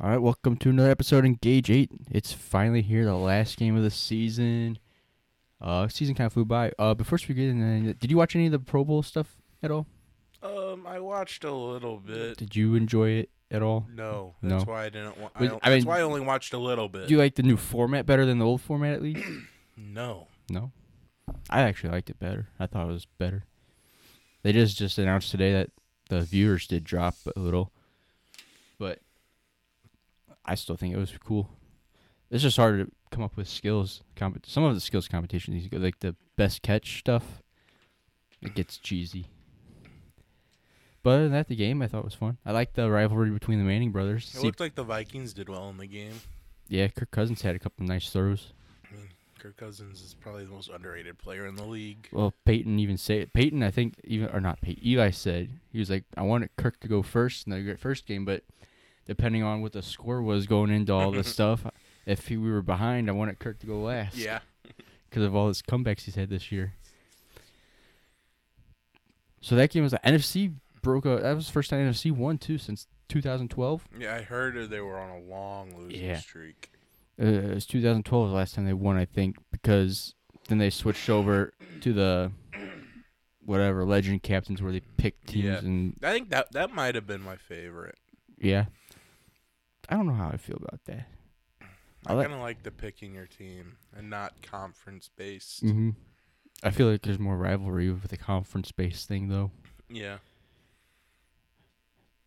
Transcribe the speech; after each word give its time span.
All 0.00 0.08
right, 0.10 0.18
welcome 0.22 0.56
to 0.58 0.70
another 0.70 0.90
episode 0.90 1.24
Engage 1.26 1.70
8. 1.70 1.90
It's 2.10 2.32
finally 2.32 2.80
here, 2.80 3.04
the 3.04 3.14
last 3.14 3.58
game 3.58 3.76
of 3.76 3.82
the 3.82 3.90
season. 3.90 4.78
Uh, 5.60 5.88
season 5.88 6.14
kind 6.14 6.26
of 6.26 6.32
flew 6.32 6.46
by. 6.46 6.72
Uh, 6.78 6.94
first, 7.04 7.28
we 7.28 7.34
get 7.34 7.48
in, 7.50 7.94
did 8.00 8.10
you 8.10 8.16
watch 8.16 8.34
any 8.34 8.46
of 8.46 8.52
the 8.52 8.58
Pro 8.58 8.82
Bowl 8.82 9.02
stuff 9.02 9.36
at 9.62 9.70
all? 9.70 9.86
Um, 10.42 10.86
I 10.86 11.00
watched 11.00 11.44
a 11.44 11.52
little 11.52 11.98
bit. 11.98 12.38
Did 12.38 12.56
you 12.56 12.74
enjoy 12.76 13.10
it 13.10 13.30
at 13.50 13.62
all? 13.62 13.86
No, 13.94 14.36
No. 14.40 14.56
that's 14.56 14.66
why 14.66 14.84
I 14.86 14.88
didn't. 14.88 15.18
Wa- 15.18 15.30
I 15.34 15.38
But, 15.38 15.48
don't- 15.48 15.62
that's 15.62 15.84
why 15.84 15.98
I 15.98 16.02
only 16.02 16.22
watched 16.22 16.54
a 16.54 16.58
little 16.58 16.88
bit. 16.88 17.08
Do 17.08 17.12
you 17.14 17.18
like 17.18 17.34
the 17.34 17.42
new 17.42 17.58
format 17.58 18.06
better 18.06 18.24
than 18.24 18.38
the 18.38 18.46
old 18.46 18.62
format 18.62 18.94
at 18.94 19.02
least? 19.02 19.22
no. 19.76 20.28
no. 20.48 20.72
I 21.50 21.60
actually 21.60 21.90
liked 21.90 22.08
it 22.08 22.18
better. 22.18 22.48
I 22.58 22.66
thought 22.66 22.88
it 22.88 22.92
was 22.92 23.06
better. 23.18 23.44
They 24.42 24.52
just 24.52 24.78
just 24.78 24.96
announced 24.98 25.30
today 25.30 25.52
that 25.52 25.70
the 26.08 26.22
viewers 26.22 26.66
did 26.66 26.84
drop 26.84 27.14
a 27.36 27.38
little, 27.38 27.64
but 27.64 27.79
I 30.50 30.56
still 30.56 30.76
think 30.76 30.92
it 30.92 30.98
was 30.98 31.12
cool. 31.24 31.48
It's 32.28 32.42
just 32.42 32.56
hard 32.56 32.80
to 32.84 32.92
come 33.12 33.22
up 33.22 33.36
with 33.36 33.46
skills. 33.46 34.02
Comp- 34.16 34.44
some 34.46 34.64
of 34.64 34.74
the 34.74 34.80
skills 34.80 35.06
competitions, 35.06 35.68
like 35.72 36.00
the 36.00 36.16
best 36.36 36.62
catch 36.62 36.98
stuff, 36.98 37.40
it 38.42 38.56
gets 38.56 38.76
cheesy. 38.76 39.26
But 41.04 41.10
other 41.10 41.22
than 41.24 41.32
that, 41.32 41.46
the 41.46 41.54
game 41.54 41.82
I 41.82 41.86
thought 41.86 42.04
was 42.04 42.14
fun. 42.14 42.38
I 42.44 42.50
like 42.50 42.74
the 42.74 42.90
rivalry 42.90 43.30
between 43.30 43.58
the 43.60 43.64
Manning 43.64 43.92
brothers. 43.92 44.34
It 44.36 44.42
looked 44.42 44.58
like 44.58 44.74
the 44.74 44.82
Vikings 44.82 45.32
did 45.32 45.48
well 45.48 45.68
in 45.70 45.76
the 45.76 45.86
game. 45.86 46.14
yeah, 46.68 46.88
Kirk 46.88 47.12
Cousins 47.12 47.42
had 47.42 47.54
a 47.54 47.60
couple 47.60 47.86
nice 47.86 48.10
throws. 48.10 48.52
I 48.90 48.96
mean, 48.96 49.08
Kirk 49.38 49.56
Cousins 49.56 50.02
is 50.02 50.14
probably 50.14 50.44
the 50.46 50.50
most 50.50 50.68
underrated 50.68 51.16
player 51.16 51.46
in 51.46 51.54
the 51.54 51.64
league. 51.64 52.08
Well, 52.10 52.34
Peyton 52.44 52.78
even 52.80 52.96
say 52.98 53.20
it. 53.20 53.32
Peyton, 53.32 53.62
I 53.62 53.70
think 53.70 53.94
even 54.04 54.28
or 54.30 54.40
not 54.40 54.60
Peyton. 54.60 54.84
Eli 54.84 55.10
said 55.10 55.48
he 55.72 55.78
was 55.78 55.90
like, 55.90 56.04
I 56.16 56.22
wanted 56.22 56.50
Kirk 56.56 56.80
to 56.80 56.88
go 56.88 57.02
first 57.02 57.46
in 57.46 57.52
the 57.52 57.76
first 57.76 58.04
game, 58.04 58.24
but 58.24 58.42
depending 59.10 59.42
on 59.42 59.60
what 59.60 59.72
the 59.72 59.82
score 59.82 60.22
was 60.22 60.46
going 60.46 60.70
into 60.70 60.92
all 60.92 61.10
this 61.10 61.26
stuff, 61.32 61.66
if 62.06 62.28
he, 62.28 62.36
we 62.36 62.48
were 62.48 62.62
behind, 62.62 63.08
I 63.08 63.12
wanted 63.12 63.40
Kirk 63.40 63.58
to 63.58 63.66
go 63.66 63.80
last. 63.82 64.16
Yeah. 64.16 64.38
because 65.10 65.24
of 65.24 65.34
all 65.34 65.48
his 65.48 65.62
comebacks 65.62 66.02
he's 66.02 66.14
had 66.14 66.30
this 66.30 66.52
year. 66.52 66.74
So 69.40 69.56
that 69.56 69.70
game 69.70 69.82
was 69.82 69.90
the 69.90 70.00
NFC 70.04 70.54
broke 70.80 71.06
a. 71.06 71.16
That 71.20 71.34
was 71.34 71.46
the 71.46 71.52
first 71.52 71.70
time 71.70 71.90
NFC 71.90 72.12
won 72.12 72.38
too 72.38 72.56
since 72.56 72.86
2012. 73.08 73.88
Yeah, 73.98 74.14
I 74.14 74.22
heard 74.22 74.70
they 74.70 74.80
were 74.80 74.96
on 74.98 75.10
a 75.10 75.18
long 75.28 75.76
losing 75.76 76.04
Yeah. 76.04 76.18
streak. 76.18 76.70
Uh, 77.20 77.24
it 77.26 77.54
was 77.54 77.66
2012 77.66 78.28
the 78.30 78.34
last 78.36 78.54
time 78.54 78.64
they 78.64 78.72
won, 78.72 78.96
I 78.96 79.04
think, 79.06 79.38
because 79.50 80.14
then 80.46 80.58
they 80.58 80.70
switched 80.70 81.10
over 81.10 81.52
to 81.80 81.92
the 81.92 82.30
whatever 83.44 83.84
legend 83.84 84.22
captains 84.22 84.62
where 84.62 84.70
they 84.70 84.80
pick 84.96 85.24
teams 85.26 85.44
Yeah. 85.46 85.58
and 85.58 85.96
I 86.04 86.12
think 86.12 86.30
that 86.30 86.52
that 86.52 86.72
might 86.72 86.94
have 86.94 87.06
been 87.08 87.22
my 87.22 87.36
favorite. 87.36 87.98
yeah. 88.38 88.66
I 89.90 89.96
don't 89.96 90.06
know 90.06 90.14
how 90.14 90.28
I 90.28 90.36
feel 90.36 90.56
about 90.56 90.84
that. 90.86 91.06
I 92.06 92.14
kind 92.14 92.32
of 92.32 92.40
like 92.40 92.62
the 92.62 92.70
picking 92.70 93.14
your 93.14 93.26
team 93.26 93.76
and 93.94 94.08
not 94.08 94.40
conference 94.42 95.10
based. 95.14 95.60
hmm 95.60 95.90
I 96.62 96.70
feel 96.70 96.90
like 96.90 97.02
there's 97.02 97.18
more 97.18 97.36
rivalry 97.36 97.90
with 97.90 98.08
the 98.08 98.16
conference 98.16 98.70
based 98.72 99.08
thing 99.08 99.28
though. 99.28 99.50
Yeah. 99.88 100.18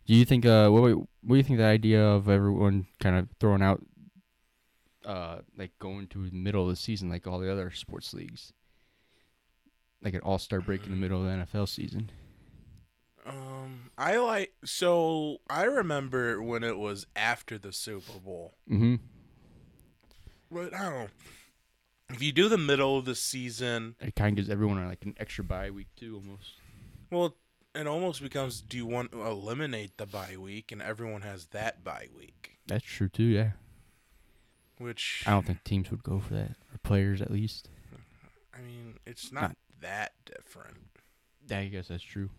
Do 0.06 0.14
you 0.14 0.24
think 0.24 0.44
uh 0.44 0.68
what 0.68 0.82
what 0.82 1.06
do 1.28 1.36
you 1.36 1.42
think 1.42 1.58
the 1.58 1.64
idea 1.64 2.04
of 2.04 2.28
everyone 2.28 2.86
kind 3.00 3.16
of 3.16 3.28
throwing 3.40 3.62
out 3.62 3.82
uh 5.04 5.38
like 5.56 5.72
going 5.78 6.06
to 6.08 6.28
the 6.28 6.36
middle 6.36 6.64
of 6.64 6.68
the 6.70 6.76
season 6.76 7.08
like 7.08 7.26
all 7.26 7.38
the 7.38 7.50
other 7.50 7.70
sports 7.70 8.12
leagues? 8.12 8.52
Like 10.02 10.14
an 10.14 10.20
all-star 10.20 10.60
break 10.60 10.84
in 10.84 10.90
the 10.90 10.96
middle 10.98 11.20
of 11.20 11.26
the 11.26 11.44
NFL 11.46 11.68
season. 11.68 12.10
Um, 13.26 13.90
I 13.96 14.16
like 14.18 14.52
so 14.64 15.38
I 15.48 15.64
remember 15.64 16.42
when 16.42 16.62
it 16.62 16.76
was 16.78 17.06
after 17.16 17.56
the 17.58 17.72
Super 17.72 18.18
Bowl. 18.18 18.54
Mm-hmm. 18.70 18.96
But 20.50 20.74
I 20.74 20.82
don't 20.82 20.94
know. 21.00 21.08
If 22.10 22.22
you 22.22 22.32
do 22.32 22.48
the 22.48 22.58
middle 22.58 22.98
of 22.98 23.06
the 23.06 23.14
season, 23.14 23.96
It 24.00 24.14
kind 24.14 24.32
of 24.32 24.36
gives 24.36 24.50
everyone 24.50 24.86
like 24.86 25.04
an 25.04 25.14
extra 25.18 25.42
bye 25.42 25.70
week 25.70 25.88
too 25.96 26.16
almost. 26.16 26.52
well, 27.10 27.34
it 27.74 27.86
almost 27.86 28.22
becomes 28.22 28.60
do 28.60 28.76
you 28.76 28.86
want 28.86 29.10
to 29.12 29.22
eliminate 29.24 29.96
the 29.96 30.06
bye 30.06 30.36
week 30.38 30.70
and 30.70 30.82
everyone 30.82 31.22
has 31.22 31.46
that 31.46 31.82
bye 31.82 32.08
week? 32.16 32.58
That's 32.66 32.84
true 32.84 33.08
too, 33.08 33.24
yeah. 33.24 33.52
Which 34.78 35.24
I 35.26 35.30
don't 35.30 35.46
think 35.46 35.64
teams 35.64 35.90
would 35.90 36.02
go 36.02 36.20
for 36.20 36.34
that 36.34 36.50
or 36.50 36.78
players 36.82 37.22
at 37.22 37.30
least. 37.30 37.68
I 38.56 38.60
mean, 38.60 38.98
it's 39.06 39.32
not 39.32 39.42
Not- 39.42 39.56
that 39.80 40.12
different. 40.26 40.76
Yeah, 41.48 41.58
I 41.60 41.68
guess 41.68 41.88
that's 41.88 42.02
true. 42.02 42.30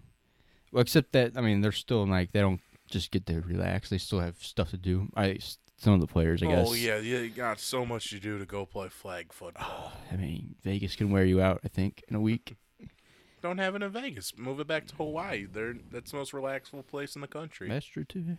Well, 0.75 0.81
except 0.81 1.13
that 1.13 1.37
I 1.37 1.41
mean, 1.41 1.61
they're 1.61 1.71
still 1.71 2.05
like 2.05 2.33
they 2.33 2.41
don't 2.41 2.59
just 2.89 3.09
get 3.09 3.25
to 3.27 3.39
relax. 3.39 3.89
They 3.89 3.97
still 3.97 4.19
have 4.19 4.35
stuff 4.43 4.71
to 4.71 4.77
do. 4.77 5.07
I 5.15 5.39
some 5.77 5.93
of 5.93 6.01
the 6.01 6.07
players, 6.07 6.43
I 6.43 6.47
oh, 6.47 6.49
guess. 6.49 6.67
Oh 6.69 6.73
yeah, 6.73 6.97
yeah, 6.97 7.19
you 7.19 7.29
got 7.29 7.61
so 7.61 7.85
much 7.85 8.09
to 8.09 8.19
do 8.19 8.37
to 8.37 8.45
go 8.45 8.65
play 8.65 8.89
flag 8.89 9.31
football. 9.31 9.65
Oh, 9.65 9.93
I 10.11 10.17
mean, 10.17 10.55
Vegas 10.63 10.97
can 10.97 11.11
wear 11.11 11.23
you 11.23 11.41
out. 11.41 11.61
I 11.63 11.69
think 11.69 12.03
in 12.09 12.15
a 12.17 12.19
week. 12.19 12.57
Don't 13.41 13.57
have 13.57 13.75
it 13.75 13.83
in 13.83 13.89
Vegas. 13.89 14.37
Move 14.37 14.59
it 14.59 14.67
back 14.67 14.85
to 14.87 14.95
Hawaii. 14.95 15.45
They're 15.45 15.75
that's 15.93 16.11
the 16.11 16.17
most 16.17 16.33
relaxful 16.33 16.83
place 16.83 17.15
in 17.15 17.21
the 17.21 17.27
country. 17.29 17.69
That's 17.69 17.85
true 17.85 18.03
too. 18.03 18.35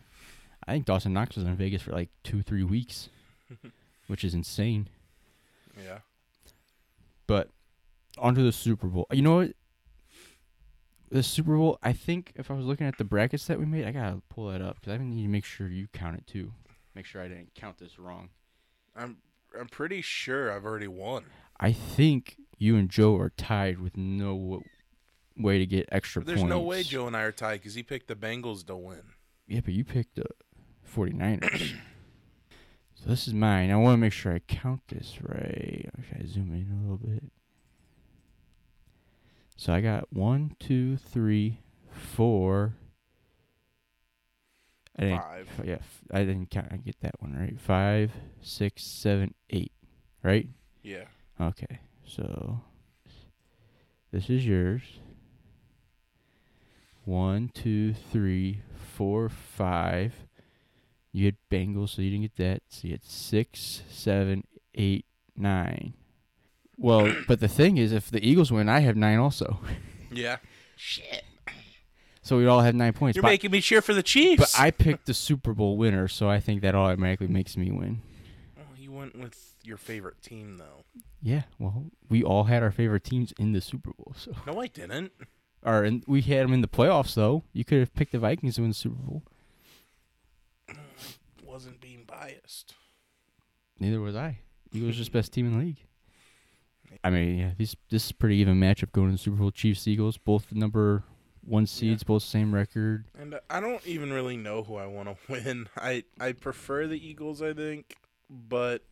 I 0.69 0.73
think 0.73 0.85
Dawson 0.85 1.15
Knox 1.15 1.37
was 1.37 1.47
in 1.47 1.57
Vegas 1.57 1.81
for 1.81 1.93
like 1.93 2.11
two, 2.23 2.43
three 2.43 2.65
weeks, 2.65 3.09
which 4.09 4.25
is 4.25 4.35
insane. 4.35 4.91
Yeah. 5.83 6.01
But 7.27 7.49
onto 8.19 8.45
the 8.45 8.53
Super 8.53 8.89
Bowl. 8.89 9.07
You 9.11 9.23
know 9.23 9.37
what? 9.37 9.53
The 11.11 11.23
Super 11.23 11.57
Bowl. 11.57 11.79
I 11.83 11.93
think 11.93 12.33
if 12.35 12.51
I 12.51 12.55
was 12.55 12.65
looking 12.67 12.87
at 12.87 12.99
the 12.99 13.05
brackets 13.05 13.47
that 13.47 13.59
we 13.59 13.67
made, 13.67 13.85
I 13.87 13.93
gotta 13.93 14.23
pull 14.29 14.49
that 14.51 14.61
up 14.61 14.81
because 14.81 14.95
I 14.95 14.99
need 14.99 15.23
to 15.23 15.29
make 15.29 15.45
sure 15.45 15.69
you 15.69 15.89
count 15.93 16.17
it 16.17 16.27
too. 16.27 16.53
Make 16.95 17.07
sure 17.07 17.23
I 17.23 17.29
didn't 17.29 17.55
count 17.55 17.79
this 17.79 17.99
wrong. 17.99 18.31
I'm 18.95 19.19
I'm 19.59 19.69
pretty 19.69 20.03
sure 20.03 20.51
I've 20.53 20.65
already 20.65 20.89
won. 20.89 21.25
I 21.59 21.73
think 21.73 22.37
you 22.59 22.77
and 22.77 22.89
Joe 22.91 23.17
are 23.17 23.31
tied 23.31 23.79
with 23.81 23.97
no 23.97 24.35
w- 24.37 24.63
way 25.39 25.59
to 25.59 25.67
get 25.67 25.89
extra 25.93 26.21
points. 26.23 26.27
There's 26.29 26.41
points. 26.41 26.51
no 26.51 26.61
way 26.61 26.83
Joe 26.83 27.07
and 27.07 27.17
I 27.17 27.23
are 27.23 27.33
tied 27.33 27.61
because 27.61 27.75
he 27.75 27.83
picked 27.83 28.09
the 28.09 28.17
Bengals 28.17 28.67
to 28.67 28.77
win. 28.77 29.03
Yeah, 29.47 29.61
but 29.65 29.75
you 29.75 29.85
picked 29.85 30.17
the 30.17 30.27
49ers. 30.95 31.75
so 32.95 33.09
this 33.09 33.29
is 33.29 33.35
mine. 33.35 33.71
I 33.71 33.77
want 33.77 33.95
to 33.95 33.99
make 33.99 34.13
sure 34.13 34.35
I 34.35 34.41
count 34.41 34.83
this 34.89 35.19
right. 35.23 35.89
Should 36.09 36.23
I 36.23 36.27
zoom 36.27 36.53
in 36.53 36.77
a 36.79 36.83
little 36.83 36.99
bit? 36.99 37.25
So 39.57 39.73
I 39.73 39.81
got 39.81 40.13
one, 40.13 40.55
two, 40.59 40.97
three, 40.97 41.61
four. 41.91 42.75
I 44.99 45.03
didn't, 45.03 45.21
Five. 45.21 45.49
yeah, 45.65 45.79
I 46.13 46.21
didn't 46.21 46.51
count. 46.51 46.69
I 46.71 46.77
get 46.77 47.01
that 47.01 47.15
one 47.21 47.35
right. 47.35 47.59
Five, 47.61 48.13
six, 48.41 48.83
seven, 48.85 49.35
eight. 49.51 49.73
Right? 50.23 50.49
Yeah. 50.83 51.05
Okay. 51.41 51.81
So 52.07 52.61
this 54.13 54.31
is 54.31 54.47
yours. 54.47 54.83
One, 57.05 57.51
two, 57.55 57.95
three, 57.95 58.63
four, 58.95 59.29
five. 59.29 60.15
You 61.13 61.27
had 61.27 61.37
Bengals, 61.51 61.91
so 61.91 62.03
you 62.03 62.11
didn't 62.11 62.23
get 62.23 62.37
that. 62.37 62.63
So 62.69 62.89
you 62.89 62.93
had 62.95 63.05
six, 63.05 63.83
seven, 63.89 64.45
eight, 64.75 65.07
nine. 65.37 65.95
Well, 66.79 67.15
but 67.27 67.41
the 67.41 67.49
thing 67.49 67.79
is, 67.79 67.93
if 67.93 68.11
the 68.11 68.27
Eagles 68.27 68.53
win, 68.53 68.69
I 68.69 68.81
have 68.81 68.97
nine 68.97 69.19
also. 69.19 69.61
Yeah. 70.13 70.37
Shit. 70.77 71.25
So 72.23 72.39
we 72.39 72.47
all 72.47 72.61
have 72.61 72.75
nine 72.75 72.93
points. 72.93 73.17
You're 73.17 73.23
But, 73.23 73.29
making 73.31 73.51
me 73.51 73.61
cheer 73.61 73.83
for 73.83 73.93
the 73.93 74.03
Chiefs. 74.05 74.53
but 74.53 74.61
I 74.61 74.71
picked 74.71 75.07
the 75.07 75.13
Super 75.15 75.53
Bowl 75.53 75.77
winner, 75.77 76.07
so 76.09 76.29
I 76.31 76.39
think 76.41 76.63
that 76.63 76.75
automatically 76.75 77.27
makes 77.29 77.57
me 77.57 77.71
win. 77.71 78.03
Oh, 78.57 78.63
well, 78.71 78.79
you 78.79 78.93
went 78.93 79.19
with 79.19 79.55
your 79.63 79.77
favorite 79.77 80.23
team 80.23 80.57
though. 80.59 80.85
Yeah. 81.21 81.43
Well, 81.59 81.87
we 82.09 82.23
all 82.23 82.45
had 82.45 82.63
our 82.63 82.71
favorite 82.71 83.05
teams 83.05 83.33
in 83.39 83.53
the 83.53 83.61
Super 83.61 83.91
Bowl, 83.93 84.15
so 84.17 84.33
No, 84.47 84.61
I 84.61 84.69
didn't. 84.69 85.13
or 85.63 85.85
in, 85.85 86.03
we 86.07 86.23
had 86.23 86.45
them 86.45 86.53
in 86.55 86.61
the 86.63 86.69
playoffs 86.69 87.15
though. 87.15 87.43
You 87.53 87.65
could 87.65 87.81
have 87.81 87.95
picked 87.95 88.13
the 88.13 88.19
Vikings 88.21 88.55
to 88.55 88.63
win 88.63 88.71
the 88.71 88.75
Super 88.75 89.03
Bowl. 89.03 89.23
Wasn't 91.45 91.81
being 91.81 92.05
biased. 92.07 92.75
Neither 93.79 94.01
was 94.01 94.17
I. 94.17 94.39
Eagles 94.73 94.97
just 94.97 95.13
best 95.13 95.33
team 95.33 95.47
in 95.47 95.59
the 95.59 95.65
league. 95.65 95.83
I 97.07 97.11
mean, 97.11 97.39
yeah, 97.39 97.51
this 97.57 97.77
this 97.89 98.07
is 98.07 98.11
a 98.11 98.15
pretty 98.15 98.35
even 98.39 98.59
matchup 98.59 98.91
going 98.91 99.11
to 99.11 99.13
the 99.13 99.19
Super 99.19 99.37
Bowl. 99.37 99.53
Chiefs 99.53 99.87
Eagles, 99.87 100.19
both 100.19 100.51
number 100.51 101.05
one 101.45 101.65
seeds, 101.65 102.03
both 102.03 102.25
same 102.25 102.53
record. 102.53 103.05
And 103.17 103.35
uh, 103.35 103.41
I 103.49 103.61
don't 103.61 103.87
even 103.87 104.13
really 104.13 104.37
know 104.37 104.65
who 104.65 104.75
I 104.75 104.87
want 104.87 105.09
to 105.11 105.17
win. 105.33 105.69
I 105.77 106.03
I 106.19 106.33
prefer 106.33 106.89
the 106.89 106.99
Eagles, 106.99 107.43
I 107.43 107.53
think, 107.53 107.95
but 108.29 108.83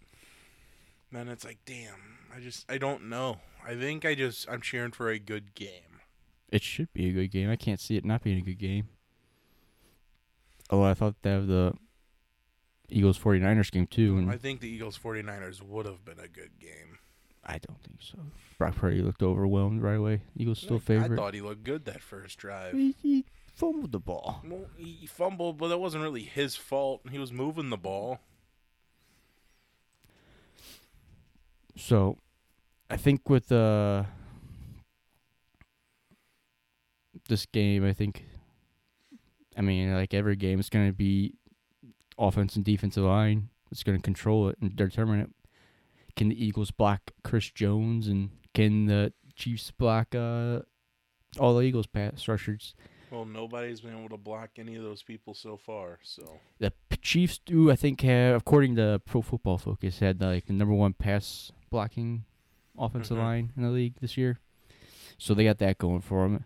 then 1.10 1.26
it's 1.26 1.44
like, 1.44 1.58
damn, 1.66 2.18
I 2.32 2.38
just 2.38 2.70
I 2.70 2.78
don't 2.78 3.08
know. 3.08 3.40
I 3.66 3.74
think 3.74 4.04
I 4.04 4.14
just 4.14 4.48
I'm 4.48 4.60
cheering 4.60 4.92
for 4.92 5.08
a 5.08 5.18
good 5.18 5.56
game. 5.56 5.98
It 6.50 6.62
should 6.62 6.92
be 6.92 7.08
a 7.08 7.12
good 7.12 7.32
game. 7.32 7.50
I 7.50 7.56
can't 7.56 7.80
see 7.80 7.96
it 7.96 8.04
not 8.04 8.22
being 8.22 8.38
a 8.38 8.42
good 8.42 8.60
game. 8.60 8.90
Oh, 10.70 10.84
I 10.84 10.94
thought 10.94 11.16
that 11.22 11.38
was 11.38 11.46
the 11.48 11.72
Eagles 12.88 13.18
49ers 13.18 13.72
game 13.72 13.88
too, 13.88 14.18
and 14.18 14.30
I 14.30 14.36
think 14.36 14.60
the 14.60 14.68
Eagles 14.68 14.96
49ers 14.96 15.62
would 15.62 15.86
have 15.86 16.04
been 16.04 16.20
a 16.20 16.28
good 16.28 16.60
game. 16.60 16.98
I 17.46 17.58
don't 17.58 17.80
think 17.82 17.98
so. 18.00 18.18
Brock 18.58 18.76
Purdy 18.76 19.02
looked 19.02 19.22
overwhelmed 19.22 19.82
right 19.82 19.96
away. 19.98 20.22
Eagles 20.36 20.58
still 20.60 20.78
favorite. 20.78 21.12
I 21.12 21.16
thought 21.16 21.34
he 21.34 21.40
looked 21.40 21.64
good 21.64 21.84
that 21.86 22.00
first 22.02 22.38
drive. 22.38 22.74
He- 22.74 22.94
he- 23.02 23.24
fumbled 23.54 23.92
the 23.92 24.00
ball. 24.00 24.40
Well, 24.44 24.66
he 24.76 25.06
fumbled, 25.06 25.58
but 25.58 25.68
that 25.68 25.78
wasn't 25.78 26.02
really 26.02 26.22
his 26.22 26.56
fault. 26.56 27.02
He 27.10 27.18
was 27.18 27.30
moving 27.32 27.70
the 27.70 27.76
ball. 27.76 28.18
So, 31.76 32.18
I 32.90 32.96
think 32.96 33.28
with 33.28 33.50
uh 33.52 34.04
this 37.28 37.46
game, 37.46 37.84
I 37.84 37.92
think, 37.92 38.24
I 39.56 39.60
mean, 39.62 39.94
like 39.94 40.14
every 40.14 40.36
game, 40.36 40.58
it's 40.60 40.68
gonna 40.68 40.92
be 40.92 41.34
offense 42.18 42.56
and 42.56 42.64
defensive 42.64 43.04
line. 43.04 43.48
It's 43.70 43.82
gonna 43.82 43.98
control 44.00 44.48
it 44.48 44.56
and 44.60 44.74
determine 44.74 45.20
it. 45.20 45.30
Can 46.16 46.28
the 46.28 46.44
Eagles 46.44 46.70
block 46.70 47.10
Chris 47.22 47.50
Jones 47.50 48.06
and 48.08 48.30
can 48.54 48.86
the 48.86 49.12
Chiefs 49.34 49.70
block 49.72 50.14
uh 50.14 50.60
all 51.38 51.54
the 51.56 51.62
Eagles 51.62 51.86
pass 51.86 52.28
rushers? 52.28 52.74
Well, 53.10 53.24
nobody's 53.24 53.80
been 53.80 53.96
able 53.96 54.08
to 54.10 54.16
block 54.16 54.50
any 54.58 54.74
of 54.76 54.82
those 54.82 55.02
people 55.02 55.34
so 55.34 55.56
far. 55.56 55.98
So 56.02 56.38
The 56.58 56.72
Chiefs 57.00 57.38
do, 57.44 57.70
I 57.70 57.76
think, 57.76 58.00
have 58.00 58.36
according 58.36 58.76
to 58.76 59.00
Pro 59.04 59.22
Football 59.22 59.58
Focus, 59.58 59.98
had 60.00 60.20
like 60.20 60.46
the 60.46 60.52
number 60.52 60.74
one 60.74 60.94
pass 60.94 61.52
blocking 61.70 62.24
offensive 62.78 63.16
Mhm. 63.16 63.20
line 63.20 63.52
in 63.56 63.62
the 63.62 63.70
league 63.70 63.94
this 64.00 64.16
year. 64.16 64.40
So 65.18 65.32
they 65.34 65.44
got 65.44 65.58
that 65.58 65.78
going 65.78 66.00
for 66.00 66.28
them. 66.28 66.44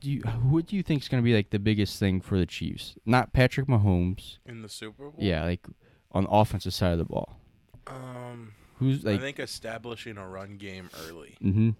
Do 0.00 0.10
you, 0.10 0.20
what 0.20 0.66
do 0.66 0.76
you 0.76 0.82
think 0.82 1.02
is 1.02 1.08
going 1.08 1.22
to 1.22 1.24
be 1.24 1.34
like 1.34 1.50
the 1.50 1.58
biggest 1.58 1.98
thing 1.98 2.20
for 2.20 2.38
the 2.38 2.46
Chiefs? 2.46 2.96
Not 3.06 3.32
Patrick 3.32 3.66
Mahomes. 3.66 4.38
in 4.44 4.62
the 4.62 4.68
Super 4.68 5.04
Bowl, 5.10 5.14
Yeah, 5.18 5.44
like 5.44 5.66
on 6.12 6.24
the 6.24 6.30
offensive 6.30 6.74
side 6.74 6.92
of 6.92 6.98
the 6.98 7.04
ball. 7.04 7.40
Um, 7.86 8.52
Who's 8.78 9.04
like? 9.04 9.16
I 9.16 9.18
think 9.22 9.38
establishing 9.38 10.18
a 10.18 10.28
run 10.28 10.56
game 10.56 10.90
early. 11.06 11.36
hmm 11.40 11.70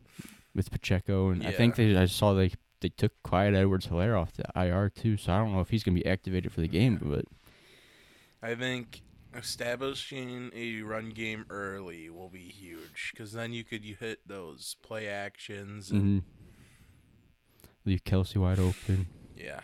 with 0.54 0.70
Pacheco, 0.70 1.28
and 1.28 1.46
I 1.46 1.52
think 1.52 1.76
they 1.76 1.94
I 1.96 2.06
saw 2.06 2.32
they 2.32 2.50
they 2.80 2.88
took 2.88 3.12
Clyde 3.22 3.54
Edwards-Helaire 3.54 4.18
off 4.18 4.32
the 4.32 4.44
IR 4.56 4.88
too. 4.88 5.16
So 5.16 5.32
I 5.32 5.38
don't 5.38 5.52
know 5.52 5.60
if 5.60 5.68
he's 5.70 5.84
going 5.84 5.94
to 5.96 6.02
be 6.02 6.08
activated 6.08 6.50
for 6.52 6.62
the 6.62 6.68
game, 6.68 6.98
but 7.02 7.26
I 8.42 8.54
think 8.54 9.02
establishing 9.34 10.50
a 10.54 10.80
run 10.80 11.10
game 11.10 11.44
early 11.50 12.08
will 12.08 12.30
be 12.30 12.48
huge 12.48 13.10
because 13.12 13.32
then 13.32 13.52
you 13.52 13.64
could 13.64 13.84
you 13.84 13.96
hit 14.00 14.20
those 14.26 14.76
play 14.82 15.08
actions. 15.08 15.90
And, 15.90 16.22
mhm. 16.22 16.24
leave 17.84 18.04
Kelce 18.04 18.36
wide 18.36 18.58
open. 18.58 19.06
Yeah, 19.36 19.60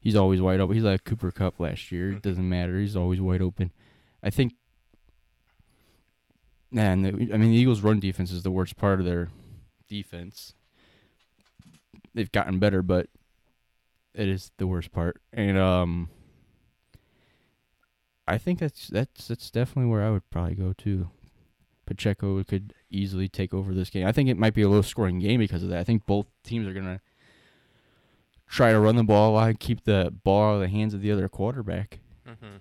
He's 0.00 0.14
always 0.14 0.40
wide 0.40 0.60
open. 0.60 0.74
He's 0.76 0.84
like 0.84 1.02
Cooper 1.04 1.32
Kupp 1.32 1.58
last 1.58 1.90
year. 1.90 2.12
It 2.12 2.22
doesn't 2.22 2.48
matter. 2.48 2.78
He's 2.78 2.96
always 2.96 3.20
wide 3.20 3.42
open. 3.42 3.72
I 4.22 4.30
think. 4.30 4.54
The, 7.02 7.08
I 7.08 7.36
mean, 7.36 7.50
the 7.50 7.56
Eagles' 7.56 7.82
run 7.82 8.00
defense 8.00 8.32
is 8.32 8.42
the 8.42 8.50
worst 8.50 8.76
part 8.76 8.98
of 8.98 9.06
their 9.06 9.28
defense. 9.88 10.54
They've 12.14 12.32
gotten 12.32 12.58
better, 12.58 12.82
but 12.82 13.08
it 14.14 14.28
is 14.28 14.50
the 14.58 14.66
worst 14.66 14.92
part. 14.92 15.20
And 15.32 15.58
um, 15.58 16.10
I 18.26 18.38
think 18.38 18.58
that's 18.58 18.88
that's 18.88 19.28
that's 19.28 19.50
definitely 19.50 19.90
where 19.90 20.02
I 20.02 20.10
would 20.10 20.28
probably 20.30 20.54
go 20.54 20.72
to. 20.78 21.10
Pacheco 21.84 22.42
could 22.44 22.74
easily 22.90 23.28
take 23.28 23.52
over 23.52 23.74
this 23.74 23.90
game. 23.90 24.06
I 24.06 24.12
think 24.12 24.28
it 24.28 24.38
might 24.38 24.54
be 24.54 24.62
a 24.62 24.68
low 24.68 24.82
scoring 24.82 25.18
game 25.18 25.40
because 25.40 25.62
of 25.62 25.68
that. 25.70 25.80
I 25.80 25.84
think 25.84 26.06
both 26.06 26.26
teams 26.44 26.66
are 26.66 26.72
gonna 26.72 27.00
try 28.46 28.70
to 28.72 28.80
run 28.80 28.96
the 28.96 29.02
ball 29.02 29.38
and 29.38 29.58
keep 29.58 29.84
the 29.84 30.14
ball 30.22 30.50
out 30.50 30.54
of 30.54 30.60
the 30.60 30.68
hands 30.68 30.94
of 30.94 31.00
the 31.00 31.10
other 31.10 31.28
quarterback. 31.28 31.98
mm-hmm. 32.26 32.56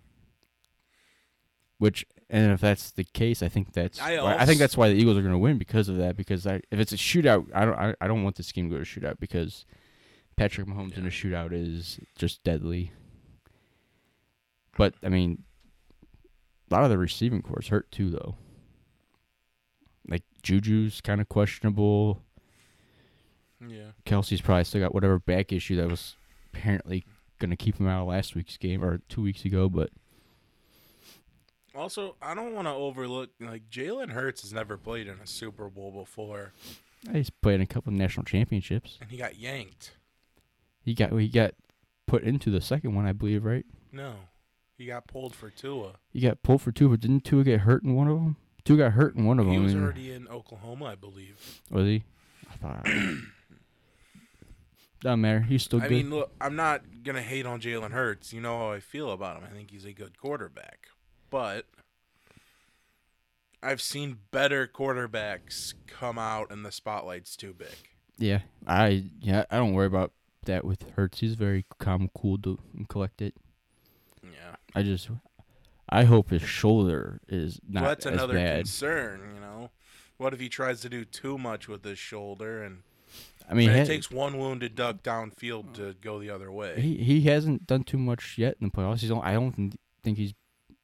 Which, 1.81 2.05
and 2.29 2.51
if 2.51 2.61
that's 2.61 2.91
the 2.91 3.03
case, 3.03 3.41
I 3.41 3.49
think 3.49 3.73
that's 3.73 3.99
I 3.99 4.21
why- 4.21 4.37
I 4.37 4.45
think 4.45 4.59
that's 4.59 4.77
why 4.77 4.89
the 4.89 4.93
Eagles 4.93 5.17
are 5.17 5.21
going 5.23 5.31
to 5.33 5.39
win 5.39 5.57
because 5.57 5.89
of 5.89 5.97
that. 5.97 6.15
Because 6.15 6.45
I, 6.45 6.61
if 6.69 6.79
it's 6.79 6.91
a 6.91 6.95
shootout, 6.95 7.47
I 7.55 7.65
don't 7.65 7.73
I, 7.73 7.95
I 7.99 8.07
don't 8.07 8.21
want 8.23 8.35
this 8.35 8.51
game 8.51 8.69
to 8.69 8.75
go 8.77 8.83
to 8.83 8.87
shootout 8.87 9.19
because 9.19 9.65
Patrick 10.35 10.67
Mahomes 10.67 10.95
in 10.95 11.07
a 11.07 11.09
shootout 11.09 11.53
is 11.53 11.99
just 12.19 12.43
deadly. 12.43 12.91
But 14.77 14.93
I 15.03 15.09
mean, 15.09 15.41
a 16.69 16.73
lot 16.75 16.83
of 16.83 16.91
the 16.91 16.99
receiving 16.99 17.41
corps 17.41 17.67
hurt 17.67 17.91
too, 17.91 18.11
though. 18.11 18.35
Like 20.07 20.21
Juju's 20.43 21.01
kind 21.01 21.19
of 21.19 21.29
questionable. 21.29 22.21
yeah. 23.67 23.93
Kelce's 24.05 24.41
probably 24.41 24.65
still 24.65 24.81
got 24.81 24.93
whatever 24.93 25.17
back 25.17 25.51
issue 25.51 25.77
that 25.77 25.89
was 25.89 26.15
apparently 26.53 27.03
going 27.39 27.49
to 27.49 27.55
keep 27.57 27.79
him 27.79 27.87
out 27.87 28.03
of 28.03 28.07
last 28.09 28.35
week's 28.35 28.57
game 28.57 28.83
or 28.83 28.99
two 29.09 29.23
weeks 29.23 29.45
ago. 29.45 29.67
But 29.67 29.89
Also, 31.75 32.15
I 32.21 32.33
don't 32.33 32.53
want 32.53 32.67
to 32.67 32.71
overlook 32.73 33.29
like 33.39 33.69
Jalen 33.69 34.11
Hurts 34.11 34.41
has 34.41 34.51
never 34.53 34.77
played 34.77 35.07
in 35.07 35.19
a 35.19 35.27
Super 35.27 35.69
Bowl 35.69 35.91
before, 35.91 36.51
he's 37.11 37.29
played 37.29 37.55
in 37.55 37.61
a 37.61 37.65
couple 37.65 37.93
of 37.93 37.97
national 37.99 38.25
championships. 38.25 38.97
and 39.01 39.09
he 39.09 39.17
got 39.17 39.37
yanked. 39.37 39.91
He 40.83 40.93
got 40.93 41.11
he 41.17 41.27
got 41.29 41.53
put 42.07 42.23
into 42.23 42.49
the 42.49 42.59
second 42.61 42.93
one, 42.95 43.05
I 43.05 43.13
believe, 43.13 43.45
right? 43.45 43.65
No, 43.91 44.15
he 44.77 44.85
got 44.87 45.07
pulled 45.07 45.33
for 45.35 45.49
Tua. 45.49 45.93
He 46.11 46.19
got 46.19 46.43
pulled 46.43 46.61
for 46.61 46.71
Tua, 46.71 46.89
but 46.89 46.99
didn't 46.99 47.23
Tua 47.23 47.43
get 47.43 47.61
hurt 47.61 47.83
in 47.83 47.95
one 47.95 48.07
of 48.07 48.15
them? 48.17 48.35
Tua 48.65 48.77
got 48.77 48.91
hurt 48.93 49.15
in 49.15 49.25
one 49.25 49.39
of 49.39 49.47
He 49.47 49.53
them. 49.53 49.63
was 49.63 49.75
already 49.75 50.11
in 50.11 50.27
Oklahoma, 50.27 50.85
I 50.85 50.95
believe. 50.95 51.61
was 51.69 51.85
he? 51.85 52.03
I 52.51 52.55
thought. 52.57 52.85
Doesn't 55.01 55.21
matter. 55.21 55.39
He's 55.41 55.63
still 55.63 55.79
I 55.81 55.87
good. 55.87 55.91
mean, 55.91 56.09
look, 56.11 56.31
I'm 56.39 56.55
not 56.55 56.81
gonna 57.03 57.23
hate 57.23 57.45
on 57.47 57.59
Jalen 57.59 57.91
Hurts. 57.91 58.33
You 58.33 58.41
know 58.41 58.57
how 58.59 58.71
I 58.71 58.79
feel 58.79 59.11
about 59.11 59.37
him. 59.37 59.47
I 59.49 59.53
think 59.55 59.71
he's 59.71 59.85
a 59.85 59.93
good 59.93 60.17
quarterback, 60.19 60.87
but 61.31 61.65
I've 63.63 63.81
seen 63.81 64.19
better 64.29 64.67
quarterbacks 64.67 65.73
come 65.87 66.19
out 66.19 66.51
and 66.51 66.63
the 66.63 66.71
spotlight's 66.71 67.35
too 67.35 67.53
big. 67.53 67.75
yeah, 68.17 68.41
I 68.67 69.05
yeah 69.19 69.45
I 69.49 69.57
don't 69.57 69.73
worry 69.73 69.87
about 69.87 70.11
that 70.45 70.63
with 70.63 70.91
Hurts. 70.95 71.19
He's 71.19 71.35
very 71.35 71.65
calm, 71.79 72.09
cool, 72.15 72.37
to, 72.39 72.59
and 72.75 72.87
collected. 72.87 73.33
Yeah, 74.23 74.55
I 74.75 74.83
just 74.83 75.09
I 75.89 76.03
hope 76.03 76.29
his 76.29 76.41
shoulder 76.43 77.21
is 77.27 77.59
not 77.67 77.81
well, 77.81 77.91
that's 77.91 78.05
as 78.05 78.13
another 78.13 78.33
bad. 78.35 78.59
concern. 78.61 79.21
You 79.35 79.41
know, 79.41 79.69
what 80.17 80.33
if 80.33 80.39
he 80.39 80.49
tries 80.49 80.81
to 80.81 80.89
do 80.89 81.05
too 81.05 81.37
much 81.37 81.67
with 81.67 81.83
his 81.83 81.97
shoulder 81.99 82.63
and 82.63 82.83
I 83.49 83.53
mean, 83.53 83.69
it 83.69 83.85
takes 83.85 84.09
one 84.09 84.37
wounded 84.37 84.75
duck 84.75 85.03
downfield 85.03 85.73
to 85.73 85.95
go 86.01 86.19
the 86.19 86.29
other 86.29 86.51
way? 86.51 86.79
he 86.79 86.97
he 86.97 87.21
hasn't 87.21 87.67
done 87.67 87.83
too 87.83 87.97
much 87.97 88.37
yet 88.37 88.55
in 88.61 88.67
the 88.67 88.71
playoffs. 88.71 89.01
He's 89.01 89.11
on, 89.11 89.21
I 89.23 89.33
don't 89.33 89.77
think 90.03 90.17
he's 90.17 90.33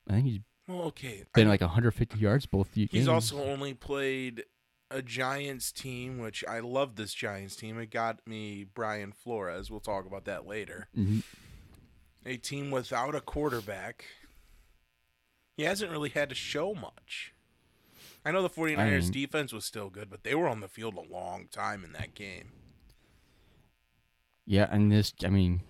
I 0.09 0.13
think 0.13 0.25
he's 0.25 0.39
well, 0.67 0.81
okay. 0.83 1.21
I 1.21 1.25
been 1.33 1.47
like 1.47 1.61
150 1.61 2.17
yards 2.19 2.45
both 2.45 2.73
He's 2.73 2.89
games. 2.89 3.07
also 3.07 3.41
only 3.43 3.73
played 3.73 4.43
a 4.91 5.01
Giants 5.01 5.71
team, 5.71 6.17
which 6.19 6.43
I 6.47 6.59
love 6.59 6.95
this 6.95 7.13
Giants 7.13 7.55
team. 7.55 7.79
It 7.79 7.89
got 7.89 8.25
me 8.27 8.65
Brian 8.65 9.11
Flores. 9.13 9.69
We'll 9.71 9.79
talk 9.79 10.05
about 10.05 10.25
that 10.25 10.45
later. 10.45 10.87
Mhm. 10.97 11.23
A 12.25 12.37
team 12.37 12.71
without 12.71 13.15
a 13.15 13.21
quarterback. 13.21 14.05
He 15.55 15.63
hasn't 15.63 15.91
really 15.91 16.09
had 16.09 16.29
to 16.29 16.35
show 16.35 16.73
much. 16.75 17.33
I 18.25 18.31
know 18.31 18.41
the 18.41 18.49
49ers 18.49 19.03
mean- 19.03 19.11
defense 19.11 19.53
was 19.53 19.63
still 19.65 19.89
good, 19.89 20.09
but 20.09 20.23
they 20.23 20.35
were 20.35 20.47
on 20.49 20.59
the 20.59 20.67
field 20.67 20.95
a 20.95 21.01
long 21.01 21.47
time 21.47 21.83
in 21.85 21.93
that 21.93 22.13
game. 22.13 22.51
Yeah, 24.45 24.67
and 24.71 24.91
this 24.91 25.13
I 25.23 25.29
mean 25.29 25.61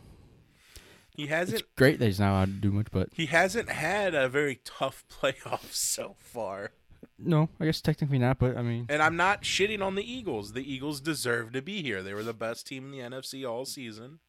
He 1.18 1.28
hasn't 1.28 1.64
great 1.76 1.98
that 2.00 2.06
he's 2.06 2.20
not 2.20 2.30
allowed 2.32 2.46
to 2.46 2.52
do 2.62 2.72
much, 2.72 2.88
but 2.92 3.10
he 3.12 3.26
hasn't 3.26 3.70
had 3.70 4.14
a 4.16 4.30
very 4.30 4.62
tough 4.64 5.04
playoff 5.12 5.74
so 5.74 6.16
far. 6.20 6.72
no, 7.18 7.50
I 7.60 7.66
guess 7.66 7.82
technically 7.82 8.20
not. 8.20 8.38
But 8.40 8.56
I 8.56 8.62
mean, 8.62 8.86
And 8.88 9.02
I'm 9.02 9.16
not 9.18 9.42
shitting 9.42 9.82
on 9.84 9.96
the 9.96 10.10
Eagles. 10.10 10.54
The 10.54 10.72
Eagles 10.72 11.02
deserve 11.02 11.52
to 11.54 11.62
be 11.62 11.82
here. 11.82 12.02
They 12.04 12.14
were 12.14 12.24
the 12.24 12.34
best 12.34 12.68
team 12.68 12.86
in 12.86 12.92
the 12.92 13.00
NFC 13.18 13.50
all 13.50 13.66
season. 13.66 14.20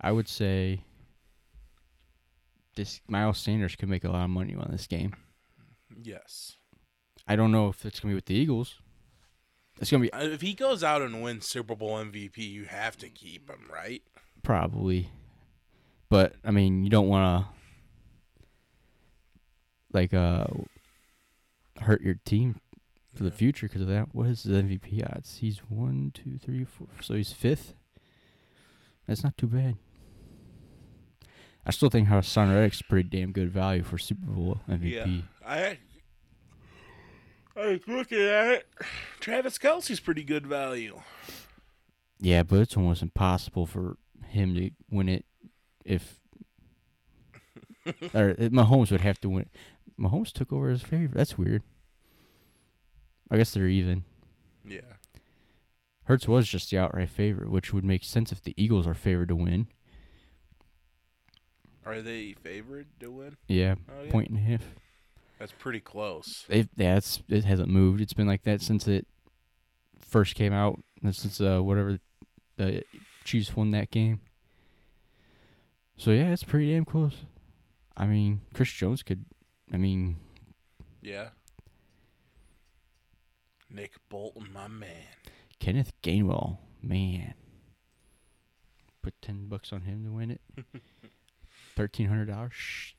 I 0.00 0.12
would 0.12 0.28
say 0.28 0.82
this 2.76 3.00
Miles 3.08 3.38
Sanders 3.38 3.74
could 3.76 3.88
make 3.88 4.04
a 4.04 4.08
lot 4.10 4.24
of 4.24 4.30
money 4.30 4.54
on 4.54 4.68
this 4.70 4.86
game. 4.86 5.14
Yes. 6.00 6.56
I 7.26 7.34
don't 7.34 7.50
know 7.50 7.68
if 7.68 7.84
it's 7.84 7.98
gonna 7.98 8.12
be 8.12 8.16
with 8.16 8.26
the 8.26 8.34
Eagles. 8.34 8.76
It's 9.80 9.90
gonna 9.90 10.02
be 10.02 10.12
Uh, 10.12 10.20
If 10.28 10.42
he 10.42 10.54
goes 10.54 10.84
out 10.84 11.02
and 11.02 11.22
wins 11.22 11.48
Super 11.48 11.74
Bowl 11.74 11.96
MVP, 11.98 12.38
you 12.38 12.66
have 12.66 12.96
to 12.98 13.08
keep 13.08 13.50
him, 13.50 13.68
right? 13.72 14.02
Probably, 14.46 15.10
but 16.08 16.36
I 16.44 16.52
mean, 16.52 16.84
you 16.84 16.88
don't 16.88 17.08
want 17.08 17.44
to 17.44 17.48
like 19.92 20.14
uh 20.14 20.44
hurt 21.80 22.00
your 22.00 22.14
team 22.24 22.60
for 23.12 23.24
the 23.24 23.32
future 23.32 23.66
because 23.66 23.82
of 23.82 23.88
that. 23.88 24.14
What 24.14 24.28
is 24.28 24.44
his 24.44 24.56
MVP 24.56 25.04
odds? 25.04 25.38
He's 25.38 25.58
one, 25.68 26.12
two, 26.14 26.38
three, 26.38 26.64
four. 26.64 26.86
So 27.00 27.14
he's 27.14 27.32
fifth. 27.32 27.74
That's 29.08 29.24
not 29.24 29.36
too 29.36 29.48
bad. 29.48 29.78
I 31.66 31.72
still 31.72 31.90
think 31.90 32.06
Haason 32.06 32.54
Reddick's 32.54 32.82
pretty 32.82 33.08
damn 33.08 33.32
good 33.32 33.50
value 33.50 33.82
for 33.82 33.98
Super 33.98 34.26
Bowl 34.26 34.60
MVP. 34.70 35.24
I 35.44 35.78
I 37.56 37.80
looking 37.88 38.20
at 38.20 38.46
it. 38.46 38.68
Travis 39.18 39.58
Kelce's 39.58 39.98
pretty 39.98 40.22
good 40.22 40.46
value. 40.46 41.00
Yeah, 42.20 42.44
but 42.44 42.60
it's 42.60 42.76
almost 42.76 43.02
impossible 43.02 43.66
for 43.66 43.96
him 44.28 44.54
to 44.54 44.70
win 44.90 45.08
it 45.08 45.24
if 45.84 46.20
or 48.14 48.34
Mahomes 48.34 48.90
would 48.90 49.00
have 49.02 49.20
to 49.20 49.28
win. 49.28 49.48
Mahomes 49.98 50.32
took 50.32 50.52
over 50.52 50.68
his 50.68 50.82
favorite. 50.82 51.14
That's 51.14 51.38
weird. 51.38 51.62
I 53.30 53.36
guess 53.36 53.52
they're 53.52 53.68
even. 53.68 54.04
Yeah. 54.66 54.80
Hurts 56.04 56.28
was 56.28 56.48
just 56.48 56.70
the 56.70 56.78
outright 56.78 57.08
favorite, 57.10 57.50
which 57.50 57.72
would 57.72 57.84
make 57.84 58.04
sense 58.04 58.30
if 58.32 58.42
the 58.42 58.54
Eagles 58.56 58.86
are 58.86 58.94
favored 58.94 59.28
to 59.28 59.36
win. 59.36 59.66
Are 61.84 62.02
they 62.02 62.32
favored 62.42 62.86
to 63.00 63.10
win? 63.10 63.36
Yeah, 63.48 63.76
Oh, 63.88 64.04
yeah. 64.04 64.10
point 64.10 64.30
and 64.30 64.38
a 64.38 64.42
half. 64.42 64.62
That's 65.38 65.52
pretty 65.52 65.80
close. 65.80 66.44
They 66.48 66.68
yeah, 66.76 66.96
it's, 66.96 67.22
it 67.28 67.44
hasn't 67.44 67.68
moved. 67.68 68.00
It's 68.00 68.14
been 68.14 68.26
like 68.26 68.42
that 68.44 68.60
since 68.62 68.88
it 68.88 69.06
first 70.00 70.34
came 70.34 70.52
out. 70.52 70.80
Since 71.10 71.40
uh 71.40 71.60
whatever 71.60 71.98
the 72.56 72.82
Chiefs 73.26 73.54
won 73.56 73.70
that 73.72 73.90
game. 73.90 74.20
So 75.96 76.10
yeah, 76.12 76.32
it's 76.32 76.44
pretty 76.44 76.72
damn 76.72 76.84
close. 76.84 77.24
I 77.96 78.06
mean, 78.06 78.40
Chris 78.54 78.70
Jones 78.70 79.02
could. 79.02 79.24
I 79.72 79.76
mean, 79.76 80.16
Yeah. 81.02 81.30
Nick 83.70 83.92
Bolton, 84.08 84.48
my 84.52 84.68
man. 84.68 84.90
Kenneth 85.58 85.92
Gainwell, 86.02 86.58
man. 86.82 87.34
Put 89.02 89.20
ten 89.22 89.48
bucks 89.48 89.72
on 89.72 89.82
him 89.82 90.04
to 90.04 90.10
win 90.12 90.30
it. 90.30 90.40
Thirteen 91.76 92.08
hundred 92.08 92.26
dollars. 92.26 92.94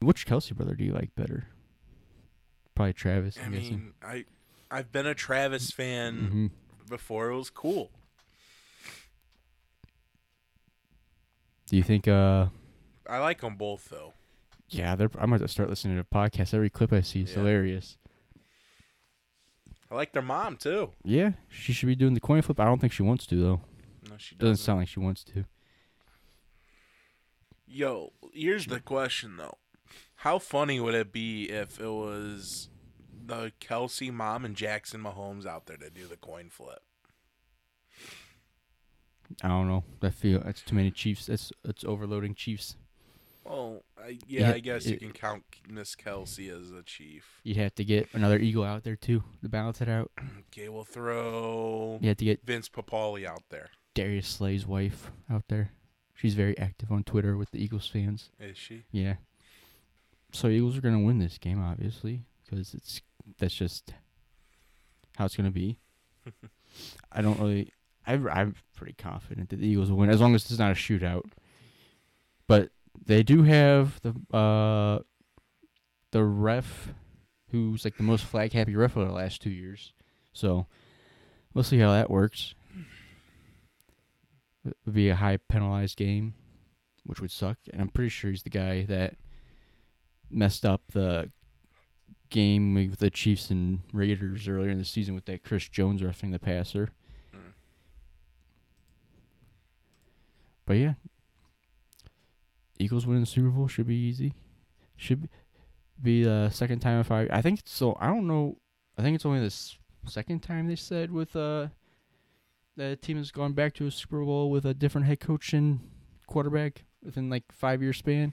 Which 0.00 0.26
Kelce 0.26 0.54
brother 0.54 0.74
do 0.74 0.84
you 0.84 0.92
like 0.92 1.14
better? 1.14 1.48
Probably 2.74 2.92
Travis. 2.92 3.38
I 3.40 3.44
I'm 3.46 3.52
guessing. 3.52 3.70
mean, 3.70 3.92
I 4.02 4.24
I've 4.70 4.90
been 4.92 5.06
a 5.06 5.14
Travis 5.14 5.70
fan 5.70 6.14
hmm 6.16 6.46
before 6.96 7.30
it 7.30 7.36
was 7.36 7.50
cool. 7.50 7.90
Do 11.66 11.76
you 11.76 11.82
think? 11.82 12.06
Uh, 12.06 12.46
I 13.08 13.18
like 13.18 13.40
them 13.40 13.56
both 13.56 13.88
though. 13.90 14.12
yeah, 14.68 14.94
they're. 14.94 15.10
I'm 15.18 15.30
going 15.30 15.40
to 15.40 15.48
start 15.48 15.68
listening 15.68 15.96
to 15.96 16.04
podcasts. 16.04 16.54
Every 16.54 16.70
clip 16.70 16.92
I 16.92 17.00
see 17.00 17.22
is 17.22 17.30
Yeah. 17.30 17.38
hilarious. 17.38 17.98
I 19.90 19.94
like 19.96 20.12
their 20.12 20.22
mom 20.22 20.56
too. 20.56 20.90
Yeah, 21.04 21.32
she 21.48 21.72
should 21.72 21.86
be 21.86 21.94
doing 21.96 22.14
the 22.14 22.20
coin 22.20 22.42
flip. 22.42 22.58
I 22.60 22.64
don't 22.64 22.80
think 22.80 22.92
she 22.92 23.02
wants 23.02 23.26
to 23.26 23.36
though. 23.36 23.60
No, 24.08 24.16
she 24.18 24.34
Doesn't 24.36 24.50
doesn't. 24.52 24.64
sound 24.64 24.78
like 24.80 24.88
she 24.88 25.00
wants 25.00 25.24
to. 25.24 25.44
Yo, 27.66 28.12
here's 28.32 28.66
the 28.66 28.80
question 28.80 29.36
though. 29.36 29.58
How 30.16 30.38
funny 30.38 30.80
would 30.80 30.94
it 30.94 31.12
be 31.12 31.44
if 31.50 31.80
it 31.80 31.88
was 31.88 32.68
the 33.26 33.52
Kelce 33.60 34.12
mom 34.12 34.44
and 34.44 34.54
Jackson 34.54 35.02
Mahomes 35.02 35.46
out 35.46 35.66
there 35.66 35.76
to 35.76 35.90
do 35.90 36.06
the 36.06 36.16
coin 36.16 36.48
flip? 36.50 36.82
I 39.42 39.48
don't 39.48 39.68
know. 39.68 39.84
I 40.02 40.10
feel 40.10 40.40
that's 40.40 40.62
too 40.62 40.74
many 40.74 40.90
Chiefs. 40.90 41.26
That's 41.26 41.52
it's 41.64 41.84
overloading 41.84 42.34
Chiefs. 42.34 42.76
Well, 43.44 43.82
I, 44.02 44.18
yeah, 44.26 44.48
Yeah, 44.48 44.54
I 44.54 44.58
guess 44.60 44.86
you 44.86 44.96
can 44.96 45.12
count 45.12 45.44
Miss 45.68 45.94
Kelce 45.94 46.48
as 46.50 46.70
a 46.70 46.82
chief. 46.82 47.40
You'd 47.42 47.58
have 47.58 47.74
to 47.74 47.84
get 47.84 48.08
another 48.14 48.38
Eagle 48.38 48.64
out 48.64 48.84
there 48.84 48.96
too 48.96 49.22
to 49.42 49.48
balance 49.48 49.80
it 49.80 49.88
out. 49.88 50.10
Okay, 50.56 50.68
we'll 50.68 50.84
throw 50.84 51.98
You 52.00 52.08
have 52.08 52.16
to 52.18 52.24
get 52.24 52.46
Vince 52.46 52.68
Papale 52.68 53.26
out 53.26 53.42
there. 53.50 53.70
Darius 53.94 54.28
Slay's 54.28 54.66
wife 54.66 55.10
out 55.30 55.48
there. 55.48 55.72
She's 56.14 56.34
very 56.34 56.56
active 56.58 56.92
on 56.92 57.02
Twitter 57.02 57.36
with 57.36 57.50
the 57.50 57.62
Eagles 57.62 57.88
fans. 57.88 58.30
Is 58.38 58.56
she? 58.56 58.84
Yeah. 58.92 59.14
So 60.32 60.46
Eagles 60.48 60.76
are 60.78 60.80
gonna 60.80 61.00
win 61.00 61.18
this 61.18 61.38
game, 61.38 61.60
obviously, 61.60 62.22
because 62.44 62.72
it's 62.72 63.00
that's 63.38 63.54
just 63.54 63.92
how 65.16 65.24
it's 65.24 65.36
gonna 65.36 65.50
be. 65.50 65.78
I 67.12 67.22
don't 67.22 67.38
really. 67.38 67.72
I, 68.06 68.14
I'm 68.14 68.54
pretty 68.76 68.94
confident 68.94 69.48
that 69.50 69.60
the 69.60 69.66
Eagles 69.66 69.90
will 69.90 69.98
win 69.98 70.10
as 70.10 70.20
long 70.20 70.34
as 70.34 70.50
it's 70.50 70.58
not 70.58 70.72
a 70.72 70.74
shootout. 70.74 71.24
But 72.46 72.70
they 73.06 73.22
do 73.22 73.42
have 73.42 74.00
the 74.02 74.36
uh 74.36 75.02
the 76.10 76.22
ref, 76.22 76.92
who's 77.50 77.84
like 77.84 77.96
the 77.96 78.02
most 78.02 78.24
flag 78.24 78.52
happy 78.52 78.76
ref 78.76 78.96
of 78.96 79.06
the 79.06 79.14
last 79.14 79.42
two 79.42 79.50
years. 79.50 79.92
So 80.32 80.66
we'll 81.52 81.64
see 81.64 81.78
how 81.78 81.92
that 81.92 82.10
works. 82.10 82.54
It 84.66 84.76
would 84.86 84.94
be 84.94 85.08
a 85.10 85.16
high 85.16 85.38
penalized 85.48 85.96
game, 85.96 86.34
which 87.04 87.20
would 87.20 87.30
suck. 87.30 87.58
And 87.72 87.82
I'm 87.82 87.88
pretty 87.88 88.08
sure 88.08 88.30
he's 88.30 88.42
the 88.42 88.50
guy 88.50 88.84
that 88.84 89.16
messed 90.30 90.64
up 90.64 90.82
the 90.92 91.30
game 92.34 92.74
with 92.74 92.98
the 92.98 93.10
Chiefs 93.10 93.48
and 93.48 93.78
Raiders 93.92 94.48
earlier 94.48 94.70
in 94.70 94.78
the 94.78 94.84
season 94.84 95.14
with 95.14 95.24
that 95.26 95.44
Chris 95.44 95.68
Jones 95.68 96.02
roughing 96.02 96.32
the 96.32 96.40
passer. 96.40 96.90
Mm. 97.32 97.52
But 100.66 100.74
yeah, 100.74 100.94
Eagles 102.76 103.06
winning 103.06 103.22
the 103.22 103.26
Super 103.26 103.50
Bowl 103.50 103.68
should 103.68 103.86
be 103.86 103.94
easy. 103.94 104.34
Should 104.96 105.28
be, 106.02 106.24
the 106.24 106.50
second 106.50 106.80
time 106.80 106.98
if 106.98 107.12
I 107.12 107.28
I 107.30 107.40
think 107.40 107.60
it's 107.60 107.72
so 107.72 107.96
I 108.00 108.08
don't 108.08 108.26
know. 108.26 108.58
I 108.98 109.02
think 109.02 109.14
it's 109.14 109.24
only 109.24 109.40
the 109.40 110.10
second 110.10 110.40
time 110.40 110.66
they 110.66 110.76
said 110.76 111.12
with 111.12 111.36
uh 111.36 111.68
the 112.76 112.96
team 112.96 113.16
has 113.16 113.30
gone 113.30 113.52
back 113.52 113.74
to 113.74 113.86
a 113.86 113.92
Super 113.92 114.24
Bowl 114.24 114.50
with 114.50 114.64
a 114.64 114.74
different 114.74 115.06
head 115.06 115.20
coach 115.20 115.52
and 115.52 115.78
quarterback 116.26 116.84
within 117.00 117.30
like 117.30 117.44
five 117.52 117.80
year 117.80 117.92
span. 117.92 118.32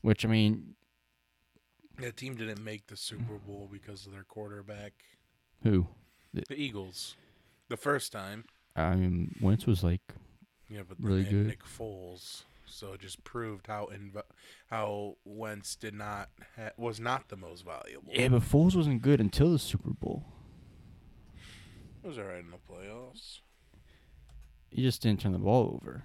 Which 0.00 0.24
I 0.24 0.28
mean, 0.28 0.74
That 1.98 2.16
team 2.16 2.34
didn't 2.34 2.62
make 2.62 2.86
the 2.88 2.96
Super 2.96 3.38
Bowl 3.46 3.68
because 3.70 4.06
of 4.06 4.12
their 4.12 4.24
quarterback. 4.24 4.92
who? 5.62 5.86
The 6.32 6.42
Eagles. 6.54 7.14
The 7.68 7.76
first 7.76 8.10
time. 8.12 8.44
I 8.76 8.96
mean, 8.96 9.34
Wentz 9.40 9.66
was 9.66 9.84
like 9.84 10.00
Yeah, 10.68 10.82
but 10.88 10.96
Really 11.00 11.22
good. 11.24 11.46
Nick 11.46 11.62
Foles. 11.64 12.42
So 12.66 12.94
it 12.94 13.00
just 13.00 13.22
proved 13.22 13.68
how 13.68 13.88
inv- 13.94 14.22
how 14.66 15.16
Wentz 15.24 15.76
did 15.76 15.94
not 15.94 16.30
ha- 16.56 16.70
was 16.76 16.98
not 16.98 17.28
the 17.28 17.36
most 17.36 17.64
valuable. 17.64 18.12
yeah, 18.12 18.28
but 18.28 18.42
Foles 18.42 18.74
wasn't 18.74 19.00
good 19.02 19.20
until 19.20 19.52
the 19.52 19.58
Super 19.60 19.90
Bowl. 19.90 20.24
It 22.02 22.08
was 22.08 22.18
alright 22.18 22.40
in 22.44 22.50
the 22.50 22.56
playoffs. 22.56 23.38
He 24.70 24.82
just 24.82 25.00
didn't 25.02 25.20
turn 25.20 25.32
the 25.32 25.38
ball 25.38 25.72
over 25.74 26.02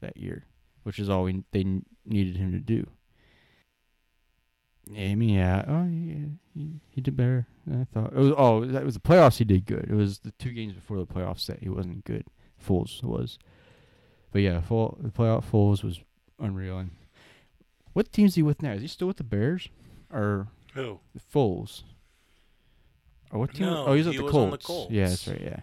that 0.00 0.16
year, 0.16 0.46
which 0.84 0.98
is 0.98 1.10
all 1.10 1.24
we, 1.24 1.44
they 1.52 1.60
n- 1.60 1.84
needed 2.06 2.36
him 2.38 2.50
to 2.52 2.58
do. 2.58 2.86
I 4.96 5.14
yeah, 5.14 5.64
oh 5.68 5.84
yeah, 5.84 6.26
he, 6.54 6.80
he 6.88 7.00
did 7.00 7.16
better 7.16 7.46
than 7.66 7.82
I 7.82 7.84
thought. 7.84 8.12
It 8.12 8.18
was 8.18 8.32
oh 8.36 8.64
that 8.64 8.84
was 8.84 8.94
the 8.94 9.00
playoffs. 9.00 9.38
He 9.38 9.44
did 9.44 9.66
good. 9.66 9.86
It 9.88 9.94
was 9.94 10.20
the 10.20 10.32
two 10.32 10.52
games 10.52 10.72
before 10.72 10.98
the 10.98 11.06
playoffs 11.06 11.46
that 11.46 11.60
he 11.60 11.68
wasn't 11.68 12.04
good. 12.04 12.24
Foles 12.64 13.02
was, 13.02 13.38
but 14.32 14.42
yeah, 14.42 14.60
full 14.60 14.98
the 15.00 15.10
playoff 15.10 15.44
Foles 15.50 15.82
was 15.82 16.00
unreal. 16.38 16.78
And 16.78 16.90
what 17.92 18.12
team's 18.12 18.34
he 18.34 18.42
with 18.42 18.62
now? 18.62 18.72
Is 18.72 18.82
he 18.82 18.88
still 18.88 19.08
with 19.08 19.16
the 19.16 19.24
Bears 19.24 19.68
or 20.12 20.48
Who? 20.74 21.00
Foles? 21.34 21.82
Or 23.32 23.40
what 23.40 23.54
team? 23.54 23.66
No, 23.66 23.86
oh, 23.86 23.94
he's 23.94 24.06
with 24.06 24.14
he 24.14 24.18
the 24.18 24.24
was 24.24 24.32
Colts. 24.32 24.88
the 24.88 24.94
Yeah, 24.94 25.08
that's 25.08 25.28
right. 25.28 25.40
Yeah. 25.40 25.60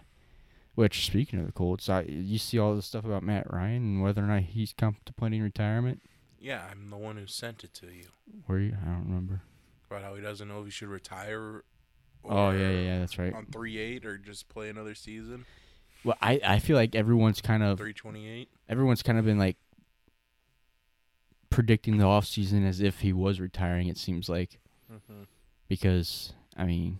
Which, 0.74 1.06
speaking 1.06 1.40
of 1.40 1.46
the 1.46 1.52
Colts, 1.52 1.88
I 1.88 2.02
you 2.02 2.38
see 2.38 2.58
all 2.58 2.74
the 2.74 2.82
stuff 2.82 3.04
about 3.04 3.22
Matt 3.22 3.52
Ryan 3.52 3.82
and 3.82 4.02
whether 4.02 4.22
or 4.22 4.26
not 4.26 4.42
he's 4.42 4.72
contemplating 4.72 5.42
retirement. 5.42 6.02
Yeah, 6.40 6.62
I'm 6.70 6.88
the 6.90 6.96
one 6.96 7.16
who 7.16 7.26
sent 7.26 7.64
it 7.64 7.74
to 7.74 7.86
you. 7.86 8.06
Where 8.46 8.58
you? 8.58 8.76
I 8.82 8.86
don't 8.86 9.04
remember. 9.06 9.42
About 9.90 10.02
how 10.02 10.14
he 10.14 10.22
doesn't 10.22 10.46
know 10.48 10.60
if 10.60 10.66
he 10.66 10.70
should 10.70 10.88
retire. 10.88 11.62
Oh 12.24 12.50
yeah, 12.50 12.70
yeah, 12.70 12.80
yeah. 12.80 12.98
That's 13.00 13.18
right. 13.18 13.32
On 13.34 13.46
three 13.46 13.78
eight 13.78 14.04
or 14.04 14.18
just 14.18 14.48
play 14.48 14.68
another 14.68 14.94
season. 14.94 15.46
Well, 16.04 16.16
I 16.22 16.40
I 16.44 16.58
feel 16.58 16.76
like 16.76 16.94
everyone's 16.94 17.40
kind 17.40 17.62
of 17.62 17.78
Three 17.78 17.92
twenty 17.94 18.28
eight. 18.28 18.48
everyone's 18.68 19.02
kind 19.02 19.18
of 19.18 19.24
been 19.24 19.38
like 19.38 19.56
predicting 21.50 21.98
the 21.98 22.04
off 22.04 22.26
season 22.26 22.64
as 22.66 22.80
if 22.80 23.00
he 23.00 23.12
was 23.12 23.40
retiring. 23.40 23.88
It 23.88 23.98
seems 23.98 24.28
like 24.28 24.58
Mm-hmm. 24.92 25.24
because 25.68 26.32
I 26.56 26.64
mean, 26.64 26.98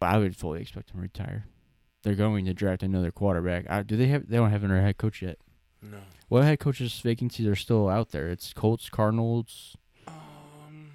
I 0.00 0.16
would 0.18 0.34
fully 0.36 0.62
expect 0.62 0.90
him 0.90 0.96
to 0.96 1.02
retire. 1.02 1.46
They're 2.02 2.14
going 2.14 2.46
to 2.46 2.54
draft 2.54 2.82
another 2.82 3.10
quarterback. 3.10 3.68
I, 3.68 3.82
do 3.82 3.96
they 3.98 4.06
have? 4.06 4.28
They 4.28 4.38
don't 4.38 4.50
have 4.50 4.64
another 4.64 4.80
head 4.80 4.96
coach 4.96 5.20
yet. 5.20 5.36
No. 5.82 5.98
What 6.28 6.44
head 6.44 6.60
coaches 6.60 6.98
vacancies 7.00 7.46
are 7.46 7.56
still 7.56 7.88
out 7.88 8.10
there? 8.10 8.28
It's 8.28 8.52
Colts, 8.52 8.88
Cardinals, 8.90 9.76
Um, 10.06 10.90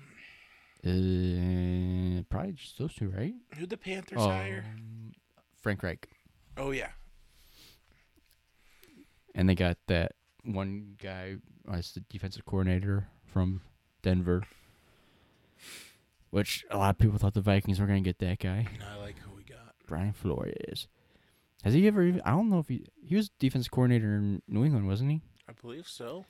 uh, 0.86 2.22
probably 2.30 2.54
just 2.54 2.78
those 2.78 2.94
two, 2.94 3.10
right? 3.10 3.34
who 3.58 3.66
the 3.66 3.78
Panthers 3.78 4.20
hire? 4.20 4.64
Um, 4.68 5.14
Frank 5.62 5.82
Reich, 5.82 6.08
Oh 6.58 6.72
yeah. 6.72 6.90
and 9.34 9.50
they 9.50 9.56
got 9.56 9.78
that 9.88 10.14
one 10.44 10.96
guy 11.02 11.38
as 11.72 11.92
the 11.94 12.02
defensive 12.02 12.46
coordinator 12.46 13.08
from 13.26 13.62
Denver. 14.04 14.44
Which 16.30 16.66
a 16.70 16.78
lot 16.78 16.90
of 16.92 16.98
people 16.98 17.18
thought 17.18 17.34
the 17.34 17.42
Vikings 17.42 17.80
were 17.80 17.88
going 17.88 18.04
to 18.04 18.08
get 18.08 18.20
that 18.20 18.40
guy, 18.40 18.68
I 18.94 18.98
like 19.00 19.18
who 19.20 19.34
we 19.36 19.44
got. 19.44 19.74
Brian 19.88 20.14
Flores. 20.14 20.88
Has 21.66 21.74
he 21.74 21.88
ever? 21.88 22.04
Even, 22.04 22.22
I 22.24 22.30
don't 22.30 22.52
know 22.52 22.60
if 22.60 22.68
he 22.68 22.86
he 23.04 23.16
was 23.16 23.30
defensive 23.40 23.72
coordinator 23.72 24.16
in 24.16 24.44
New 24.48 24.64
England, 24.64 24.88
wasn't 24.88 25.10
he? 25.10 25.22
I 25.50 25.54
believe 25.60 25.88
so. 25.88 26.26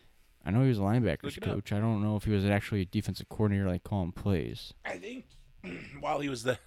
I 0.46 0.51
know 0.51 0.62
he 0.62 0.70
was 0.70 0.80
a 0.80 0.82
linebackers 0.82 1.38
up. 1.38 1.44
coach. 1.44 1.74
I 1.74 1.80
don't 1.80 2.01
know 2.01 2.15
if 2.15 2.24
he 2.24 2.32
was 2.32 2.46
actually 2.46 2.82
a 2.82 2.86
defensive 2.86 3.27
coordinator, 3.27 3.68
like 3.68 3.84
calling 3.84 4.13
plays. 4.13 4.74
I 4.86 4.98
think 4.98 5.25
while 6.00 6.22
he 6.22 6.30
was 6.30 6.44
the 6.44 6.58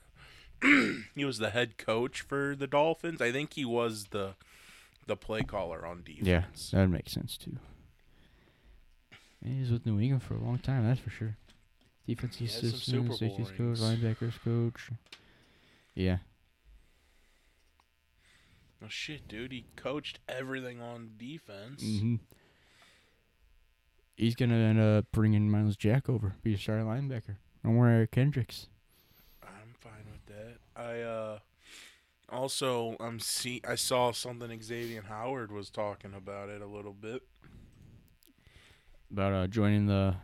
he 1.15 1.25
was 1.25 1.39
the 1.39 1.49
head 1.49 1.79
coach 1.79 2.21
for 2.21 2.55
the 2.55 2.67
Dolphins, 2.67 3.23
I 3.23 3.33
think 3.33 3.55
he 3.55 3.65
was 3.65 4.09
the 4.11 4.35
the 5.07 5.17
play 5.17 5.41
caller 5.41 5.87
on 5.87 6.03
defense. 6.05 6.27
Yeah, 6.27 6.45
that 6.73 6.81
would 6.81 6.91
make 6.91 7.09
sense 7.09 7.39
too. 7.39 7.57
And 9.43 9.61
was 9.63 9.71
with 9.71 9.87
New 9.87 9.99
England 9.99 10.23
for 10.23 10.35
a 10.35 10.45
long 10.45 10.59
time, 10.59 10.87
that's 10.87 11.01
for 11.01 11.09
sure. 11.11 11.39
Defensive 12.07 12.39
He 12.39 12.45
assistant, 12.45 13.15
safeties 13.15 13.51
coach, 13.57 13.79
linebackers 13.79 14.35
coach. 14.45 14.91
Yeah. 15.95 16.19
Oh 18.83 18.89
shit, 18.89 19.27
dude! 19.27 19.53
He 19.53 19.67
coached 19.77 20.21
everything 20.29 20.81
on 20.81 21.11
defense. 21.17 21.83
hmm 21.83 22.17
He's 24.17 24.35
gonna 24.35 24.57
end 24.57 24.81
up 24.81 25.07
bringing 25.13 25.49
Myles 25.49 25.77
Jack 25.77 26.09
over, 26.09 26.35
be 26.43 26.55
a 26.55 26.59
starting 26.59 26.87
linebacker. 26.87 27.37
Don't 27.65 27.77
worry, 27.77 27.95
Eric 27.95 28.11
Kendricks. 28.13 28.67
I'm 29.43 29.75
fine 29.81 30.07
with 30.11 30.27
that. 30.37 30.59
I 30.77 31.01
uh 31.03 31.39
also 32.29 32.97
I'm 33.01 33.21
see 33.21 33.61
I 33.67 33.75
saw 33.77 34.13
something 34.13 34.61
Xavier 34.63 35.03
Howard 35.09 35.53
was 35.53 35.71
talking 35.71 36.15
about 36.15 36.49
it 36.49 36.61
a 36.63 36.67
little 36.67 36.93
bit. 36.93 37.23
About 39.11 39.33
uh, 39.33 39.47
joining 39.47 39.87
the 39.87 40.17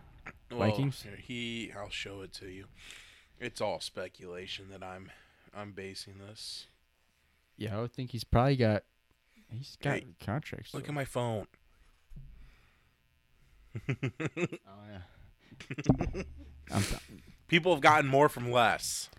Vikings? 0.51 1.03
here, 1.03 1.17
he 1.17 1.73
I'll 1.77 1.89
show 1.91 2.21
it 2.21 2.33
to 2.35 2.47
you. 2.49 2.67
It's 3.41 3.61
all 3.61 3.81
speculation 3.81 4.71
that 4.71 4.83
I'm 4.83 5.11
I'm 5.57 5.73
basing 5.73 6.15
this. 6.19 6.67
Yeah, 7.57 7.77
I 7.79 7.81
would 7.81 7.93
think 7.93 8.11
he's 8.11 8.25
probably 8.25 8.57
got 8.57 8.83
he's 9.49 9.77
got 9.81 9.95
Hey, 9.99 10.07
contracts. 10.25 10.75
Look 10.75 10.85
so- 10.85 10.89
at 10.89 10.95
my 10.95 11.05
phone. 11.05 11.47
Oh 13.89 14.85
yeah. 14.91 15.03
I'm 16.73 16.83
th- 16.83 17.01
People 17.49 17.73
have 17.75 17.81
gotten 17.83 18.09
more 18.09 18.29
from 18.29 18.51
less. 18.51 19.11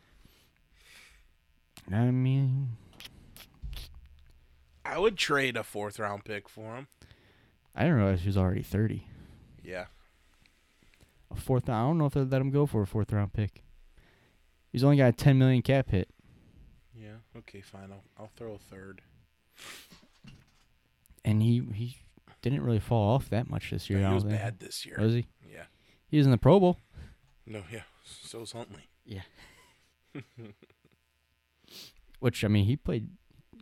I 1.92 2.06
mean, 2.12 2.70
I 4.84 4.98
would 4.98 5.18
trade 5.18 5.56
a 5.58 5.64
fourth 5.64 6.00
round 6.00 6.26
pick 6.26 6.50
for 6.50 6.76
him. 6.76 6.88
I 7.76 7.82
didn't 7.84 7.98
realize 7.98 8.22
he 8.22 8.28
was 8.28 8.38
already 8.38 8.64
thirty. 8.64 9.08
Yeah. 9.64 9.86
A 11.32 11.36
fourth. 11.36 11.70
I 11.70 11.82
don't 11.82 11.98
know 11.98 12.06
if 12.06 12.14
they 12.14 12.22
let 12.22 12.42
him 12.42 12.50
go 12.52 12.66
for 12.66 12.82
a 12.82 12.88
fourth 12.88 13.12
round 13.14 13.34
pick. 13.34 13.64
He's 14.72 14.84
only 14.84 14.98
got 14.98 15.10
a 15.10 15.14
ten 15.14 15.38
million 15.38 15.62
cap 15.62 15.90
hit. 15.92 16.10
Okay, 17.38 17.62
fine. 17.62 17.92
I'll 17.92 18.04
I'll 18.18 18.32
throw 18.36 18.54
a 18.54 18.58
third. 18.58 19.02
and 21.24 21.42
he 21.42 21.62
he 21.74 21.98
didn't 22.42 22.62
really 22.62 22.80
fall 22.80 23.14
off 23.16 23.30
that 23.30 23.50
much 23.50 23.72
this 23.72 23.90
year. 23.90 24.06
I 24.06 24.10
he 24.10 24.14
was 24.14 24.24
think. 24.24 24.36
bad 24.36 24.60
this 24.60 24.86
year. 24.86 24.98
Was 25.00 25.14
he? 25.14 25.28
Yeah. 25.52 25.64
He 26.08 26.18
was 26.18 26.26
in 26.28 26.32
the 26.32 26.38
Pro 26.38 26.60
Bowl. 26.60 26.80
No, 27.46 27.64
yeah. 27.72 27.82
So 28.04 28.40
was 28.40 28.52
Huntley. 28.52 28.90
Yeah. 29.06 29.22
Which 32.20 32.44
I 32.44 32.48
mean, 32.48 32.66
he 32.66 32.76
played. 32.76 33.10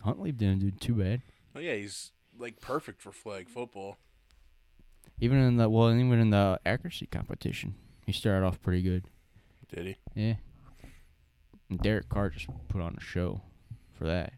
Huntley 0.01 0.31
didn't 0.31 0.59
do 0.59 0.71
too 0.71 0.95
bad. 0.95 1.21
Oh 1.55 1.59
yeah, 1.59 1.75
he's 1.75 2.11
like 2.37 2.59
perfect 2.59 3.01
for 3.01 3.11
flag 3.11 3.49
football. 3.49 3.97
Even 5.19 5.37
in 5.37 5.57
the 5.57 5.69
well, 5.69 5.89
even 5.91 6.19
in 6.19 6.29
the 6.29 6.59
accuracy 6.65 7.05
competition, 7.07 7.75
he 8.05 8.11
started 8.11 8.45
off 8.45 8.61
pretty 8.61 8.81
good. 8.81 9.05
Did 9.73 9.85
he? 9.87 9.95
Yeah. 10.13 10.35
And 11.69 11.79
Derek 11.79 12.09
Carr 12.09 12.29
just 12.29 12.47
put 12.67 12.81
on 12.81 12.95
a 12.97 13.01
show 13.01 13.41
for 14.03 14.07
that. 14.09 14.33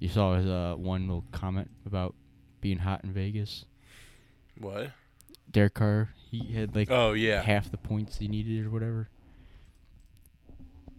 You 0.00 0.08
saw 0.08 0.34
his 0.34 0.46
uh, 0.46 0.74
one 0.76 1.06
little 1.06 1.24
comment 1.30 1.70
about 1.86 2.16
being 2.60 2.78
hot 2.78 3.04
in 3.04 3.12
Vegas. 3.12 3.64
What? 4.58 4.90
Derek 5.48 5.74
Carr, 5.74 6.10
he 6.28 6.52
had 6.52 6.74
like 6.74 6.90
Oh 6.90 7.12
yeah. 7.12 7.42
half 7.42 7.70
the 7.70 7.76
points 7.76 8.18
he 8.18 8.26
needed 8.26 8.66
or 8.66 8.70
whatever. 8.70 9.08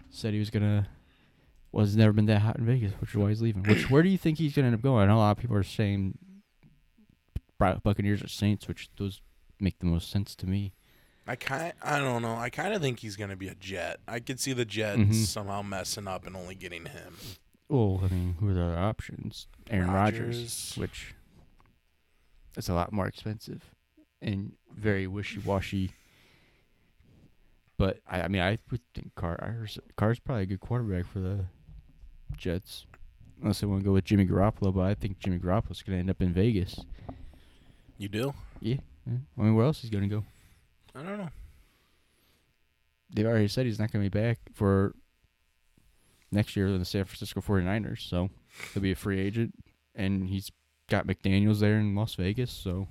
Said 0.09 0.31
he 0.31 0.39
was 0.39 0.49
gonna 0.49 0.87
was 1.73 1.97
never 1.97 2.13
been 2.13 2.25
that 2.27 2.39
hot 2.39 2.57
in 2.57 2.65
Vegas, 2.65 2.93
which 3.01 3.09
is 3.09 3.17
why 3.17 3.27
he's 3.29 3.41
leaving. 3.41 3.63
Which 3.63 3.89
where 3.89 4.01
do 4.01 4.07
you 4.07 4.17
think 4.17 4.37
he's 4.37 4.55
gonna 4.55 4.67
end 4.67 4.75
up 4.75 4.81
going? 4.81 5.03
I 5.03 5.07
know 5.07 5.17
a 5.17 5.19
lot 5.19 5.31
of 5.31 5.37
people 5.41 5.57
are 5.57 5.63
saying 5.63 6.17
Buccaneers 7.59 8.23
or 8.23 8.29
Saints, 8.29 8.67
which 8.69 8.89
those 8.97 9.19
make 9.59 9.77
the 9.79 9.85
most 9.87 10.09
sense 10.09 10.35
to 10.37 10.47
me. 10.47 10.73
I 11.27 11.35
kind 11.35 11.73
I 11.83 11.99
don't 11.99 12.21
know. 12.21 12.35
I 12.35 12.49
kind 12.49 12.73
of 12.73 12.81
think 12.81 12.99
he's 12.99 13.15
gonna 13.15 13.35
be 13.35 13.47
a 13.49 13.55
Jet. 13.55 13.99
I 14.07 14.19
could 14.19 14.39
see 14.39 14.53
the 14.53 14.65
Jets 14.65 14.99
Mhm. 14.99 15.13
somehow 15.25 15.61
messing 15.61 16.07
up 16.07 16.25
and 16.25 16.35
only 16.35 16.55
getting 16.55 16.85
him. 16.85 17.15
Well, 17.69 17.99
I 18.03 18.07
mean, 18.13 18.35
who 18.39 18.49
are 18.49 18.53
the 18.53 18.63
other 18.63 18.77
options? 18.77 19.47
Aaron 19.69 19.91
Rodgers, 19.91 20.73
which 20.77 21.13
is 22.55 22.69
a 22.69 22.73
lot 22.73 22.93
more 22.93 23.07
expensive 23.07 23.71
and 24.21 24.53
very 24.73 25.05
wishy 25.05 25.39
washy. 25.39 25.91
But 27.77 27.99
I, 28.07 28.21
I 28.23 28.27
mean, 28.27 28.41
I 28.41 28.57
would 28.71 28.81
think 28.95 29.13
Carr 29.15 29.37
Carr's, 29.37 29.77
Carr's 29.97 30.19
probably 30.19 30.43
a 30.43 30.47
good 30.47 30.59
quarterback 30.61 31.05
for 31.05 31.19
the 31.19 31.45
Jets, 32.35 32.85
unless 33.41 33.59
they 33.59 33.67
want 33.67 33.81
to 33.81 33.85
go 33.85 33.93
with 33.93 34.05
Jimmy 34.05 34.25
Garoppolo. 34.25 34.73
But 34.73 34.81
I 34.85 34.95
think 34.95 35.19
Jimmy 35.19 35.37
Garoppolo's 35.37 35.83
going 35.83 35.97
to 35.97 35.99
end 35.99 36.09
up 36.09 36.21
in 36.21 36.33
Vegas. 36.33 36.79
You 37.97 38.07
do? 38.09 38.33
Yeah, 38.59 38.77
yeah. 39.05 39.17
I 39.37 39.41
mean, 39.41 39.55
where 39.55 39.65
else 39.65 39.77
is 39.79 39.83
he 39.83 39.89
going 39.89 40.09
to 40.09 40.15
go? 40.15 40.23
I 40.97 41.03
don't 41.03 41.17
know. 41.17 41.29
They've 43.11 43.25
already 43.25 43.47
said 43.47 43.65
he's 43.65 43.79
not 43.79 43.91
going 43.91 44.03
to 44.03 44.09
be 44.09 44.19
back 44.19 44.39
for 44.53 44.95
next 46.31 46.55
year 46.55 46.67
in 46.67 46.79
the 46.79 46.85
San 46.85 47.05
Francisco 47.05 47.41
49ers, 47.41 48.07
so 48.07 48.29
he'll 48.73 48.83
be 48.83 48.91
a 48.91 48.95
free 48.95 49.19
agent, 49.19 49.53
and 49.95 50.27
he's 50.27 50.51
got 50.89 51.07
McDaniels 51.07 51.59
there 51.59 51.77
in 51.77 51.95
Las 51.95 52.15
Vegas, 52.15 52.51
so. 52.51 52.87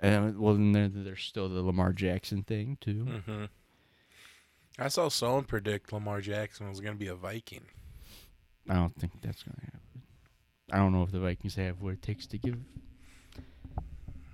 And 0.00 0.38
well, 0.38 0.54
then 0.54 0.72
there, 0.72 0.88
there's 0.88 1.22
still 1.22 1.48
the 1.48 1.62
Lamar 1.62 1.92
Jackson 1.92 2.42
thing 2.42 2.76
too. 2.80 3.06
Mm-hmm. 3.08 3.44
I 4.78 4.88
saw 4.88 5.08
someone 5.08 5.44
predict 5.44 5.92
Lamar 5.92 6.20
Jackson 6.20 6.68
was 6.68 6.80
gonna 6.80 6.96
be 6.96 7.06
a 7.06 7.14
Viking. 7.14 7.64
I 8.68 8.74
don't 8.74 8.96
think 8.98 9.12
that's 9.22 9.44
gonna 9.44 9.60
happen. 9.62 10.02
I 10.72 10.78
don't 10.78 10.92
know 10.92 11.04
if 11.04 11.12
the 11.12 11.20
Vikings 11.20 11.54
have 11.54 11.80
what 11.80 11.92
it 11.92 12.02
takes 12.02 12.26
to 12.28 12.38
give. 12.38 12.58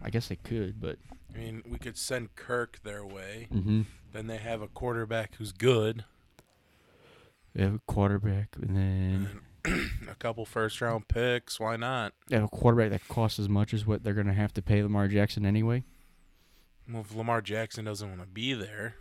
I 0.00 0.10
guess 0.10 0.28
they 0.28 0.36
could, 0.36 0.80
but 0.80 0.96
I 1.38 1.40
mean, 1.40 1.62
we 1.68 1.78
could 1.78 1.96
send 1.96 2.34
Kirk 2.34 2.80
their 2.82 3.04
way. 3.06 3.46
mm-hmm. 3.52 3.82
Then 4.12 4.26
they 4.26 4.38
have 4.38 4.60
a 4.60 4.68
quarterback 4.68 5.36
who's 5.36 5.52
good, 5.52 6.04
they 7.54 7.62
have 7.62 7.74
a 7.74 7.80
quarterback, 7.86 8.56
and 8.60 8.76
then 8.76 9.40
a 10.10 10.14
couple 10.14 10.44
first 10.44 10.80
round 10.80 11.06
picks. 11.08 11.60
Why 11.60 11.76
not? 11.76 12.14
they 12.28 12.36
have 12.36 12.44
a 12.44 12.48
quarterback 12.48 12.90
that 12.90 13.06
costs 13.08 13.38
as 13.38 13.48
much 13.48 13.72
as 13.74 13.86
what 13.86 14.02
they're 14.02 14.14
gonna 14.14 14.32
have 14.32 14.52
to 14.54 14.62
pay 14.62 14.82
Lamar 14.82 15.06
Jackson 15.08 15.44
anyway. 15.46 15.84
Well, 16.90 17.02
if 17.02 17.14
Lamar 17.14 17.42
Jackson 17.42 17.84
doesn't 17.84 18.08
want 18.08 18.20
to 18.22 18.26
be 18.26 18.54
there, 18.54 18.96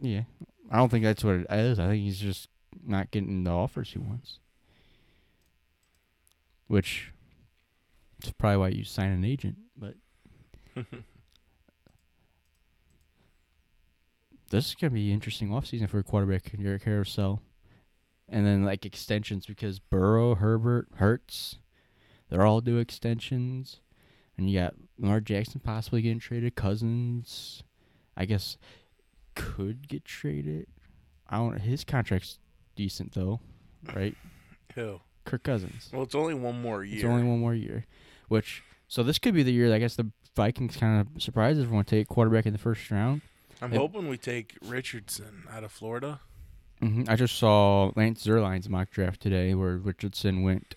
Yeah, 0.00 0.22
I 0.70 0.78
don't 0.78 0.88
think 0.88 1.04
that's 1.04 1.22
what 1.22 1.34
it 1.34 1.46
is. 1.50 1.78
I 1.78 1.86
think 1.88 2.02
he's 2.02 2.18
just 2.18 2.48
not 2.84 3.10
getting 3.10 3.44
the 3.44 3.50
offers 3.50 3.90
he 3.92 3.98
wants, 3.98 4.38
which 6.66 7.12
is 8.24 8.32
probably 8.32 8.56
why 8.56 8.68
you 8.68 8.84
sign 8.84 9.10
an 9.10 9.24
agent. 9.24 9.56
But 9.76 9.94
this 14.50 14.68
is 14.68 14.74
gonna 14.74 14.90
be 14.90 15.08
an 15.08 15.14
interesting 15.14 15.48
offseason 15.48 15.88
for 15.88 15.98
a 15.98 16.04
quarterback 16.04 16.52
in 16.54 16.60
your 16.60 16.78
carousel, 16.78 17.42
and 18.28 18.46
then 18.46 18.64
like 18.64 18.84
extensions 18.84 19.46
because 19.46 19.78
Burrow, 19.78 20.34
Herbert, 20.34 20.88
Hurts, 20.96 21.58
they're 22.28 22.46
all 22.46 22.60
due 22.60 22.78
extensions, 22.78 23.80
and 24.36 24.50
you 24.50 24.58
got 24.58 24.74
Lamar 24.98 25.20
Jackson 25.20 25.60
possibly 25.60 26.02
getting 26.02 26.18
traded, 26.20 26.54
Cousins, 26.54 27.62
I 28.16 28.24
guess 28.24 28.56
could 29.34 29.88
get 29.88 30.04
traded. 30.04 30.66
I 31.28 31.38
don't. 31.38 31.60
His 31.60 31.84
contract's 31.84 32.38
decent 32.74 33.12
though, 33.12 33.40
right? 33.94 34.16
who? 34.74 35.00
Kirk 35.24 35.42
Cousins. 35.42 35.90
Well, 35.92 36.02
it's 36.02 36.14
only 36.14 36.34
one 36.34 36.60
more 36.62 36.84
year. 36.84 36.96
It's 36.96 37.04
only 37.04 37.24
one 37.24 37.40
more 37.40 37.54
year, 37.54 37.86
which 38.28 38.62
so 38.88 39.02
this 39.02 39.18
could 39.18 39.34
be 39.34 39.42
the 39.42 39.52
year. 39.52 39.68
that 39.68 39.74
I 39.76 39.78
guess 39.78 39.96
the 39.96 40.10
Vikings 40.34 40.76
kind 40.76 41.00
of 41.00 41.22
surprise 41.22 41.58
everyone 41.58 41.84
to 41.84 41.96
take 41.96 42.08
quarterback 42.08 42.46
in 42.46 42.52
the 42.52 42.58
first 42.58 42.90
round. 42.90 43.22
I'm 43.62 43.72
Yep. 43.72 43.80
hoping 43.80 44.08
we 44.08 44.18
take 44.18 44.56
Richardson 44.62 45.44
out 45.50 45.64
of 45.64 45.72
Florida. 45.72 46.20
hmm 46.80 47.04
I 47.08 47.16
just 47.16 47.36
saw 47.38 47.90
Lance 47.96 48.24
Zierlein's 48.26 48.68
mock 48.68 48.90
draft 48.90 49.20
today, 49.22 49.54
where 49.54 49.78
Richardson 49.78 50.42
went 50.42 50.74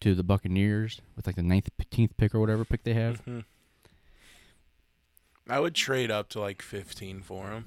to 0.00 0.14
the 0.14 0.22
Buccaneers 0.22 1.00
with 1.16 1.26
like 1.26 1.36
the 1.36 1.42
ninth, 1.42 1.70
tenth 1.90 2.16
pick 2.18 2.34
or 2.34 2.40
whatever 2.40 2.64
pick 2.66 2.82
they 2.84 2.92
have. 2.94 3.24
Mhm. 3.24 3.44
I 5.48 5.58
would 5.58 5.74
trade 5.74 6.10
up 6.10 6.28
to 6.30 6.40
like 6.40 6.62
15 6.62 7.22
for 7.22 7.50
him. 7.50 7.64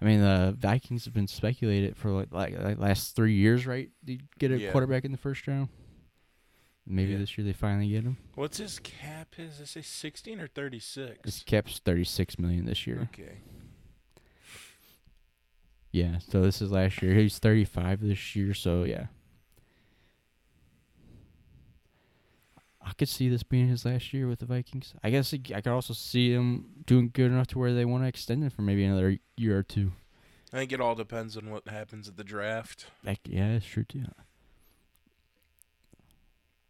I 0.00 0.04
mean, 0.04 0.20
the 0.20 0.54
Vikings 0.58 1.04
have 1.04 1.14
been 1.14 1.28
speculated 1.28 1.96
for 1.96 2.10
like 2.10 2.32
like, 2.32 2.58
like 2.58 2.78
last 2.78 3.14
three 3.16 3.34
years, 3.34 3.66
right? 3.66 3.90
To 4.06 4.18
get 4.38 4.50
a 4.50 4.58
Yeah. 4.58 4.72
quarterback 4.72 5.04
in 5.04 5.12
the 5.12 5.18
first 5.18 5.46
round. 5.46 5.68
Maybe 6.84 7.12
Yeah. 7.12 7.18
this 7.18 7.38
year 7.38 7.44
they 7.44 7.52
finally 7.52 7.88
get 7.88 8.02
him. 8.04 8.18
What's 8.34 8.58
his 8.58 8.78
cap? 8.80 9.34
Is 9.38 9.60
it 9.60 9.66
say 9.68 9.82
16 9.82 10.40
or 10.40 10.48
36? 10.48 11.20
His 11.24 11.42
cap's 11.44 11.78
thirty 11.78 12.04
six 12.04 12.38
million 12.38 12.64
this 12.66 12.86
year. 12.86 13.08
Okay. 13.12 13.38
Yeah, 15.92 16.18
so 16.18 16.40
this 16.40 16.62
is 16.62 16.72
last 16.72 17.02
year. 17.02 17.14
He's 17.14 17.38
35 17.38 18.00
this 18.00 18.34
year, 18.34 18.54
so 18.54 18.84
yeah. 18.84 19.06
I 22.84 22.92
could 22.94 23.10
see 23.10 23.28
this 23.28 23.42
being 23.42 23.68
his 23.68 23.84
last 23.84 24.12
year 24.12 24.26
with 24.26 24.40
the 24.40 24.46
Vikings. 24.46 24.94
I 25.04 25.10
guess 25.10 25.32
I 25.32 25.38
could 25.38 25.68
also 25.68 25.92
see 25.94 26.32
him 26.32 26.66
doing 26.86 27.10
good 27.12 27.30
enough 27.30 27.46
to 27.48 27.58
where 27.58 27.74
they 27.74 27.84
want 27.84 28.04
to 28.04 28.08
extend 28.08 28.42
him 28.42 28.50
for 28.50 28.62
maybe 28.62 28.84
another 28.84 29.18
year 29.36 29.58
or 29.58 29.62
two. 29.62 29.92
I 30.52 30.56
think 30.56 30.72
it 30.72 30.80
all 30.80 30.94
depends 30.94 31.36
on 31.36 31.50
what 31.50 31.68
happens 31.68 32.08
at 32.08 32.16
the 32.16 32.24
draft. 32.24 32.86
Like, 33.04 33.20
yeah, 33.24 33.52
it's 33.52 33.66
true 33.66 33.84
too. 33.84 34.04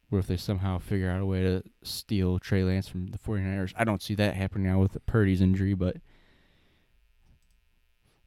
What 0.09 0.19
if 0.19 0.27
they 0.27 0.37
somehow 0.37 0.79
figure 0.79 1.11
out 1.11 1.21
a 1.21 1.27
way 1.27 1.43
to 1.43 1.63
steal 1.83 2.39
Trey 2.39 2.65
Lance 2.65 2.87
from 2.87 3.07
the 3.07 3.19
49ers? 3.19 3.73
I 3.77 3.85
don't 3.85 4.03
see 4.03 4.15
that 4.17 4.35
happening 4.35 4.67
now 4.67 4.79
with 4.81 5.05
Purdy's 5.07 5.41
injury, 5.41 5.75
but 5.75 5.97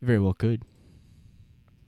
very 0.01 0.19
well 0.19 0.33
could. 0.33 0.63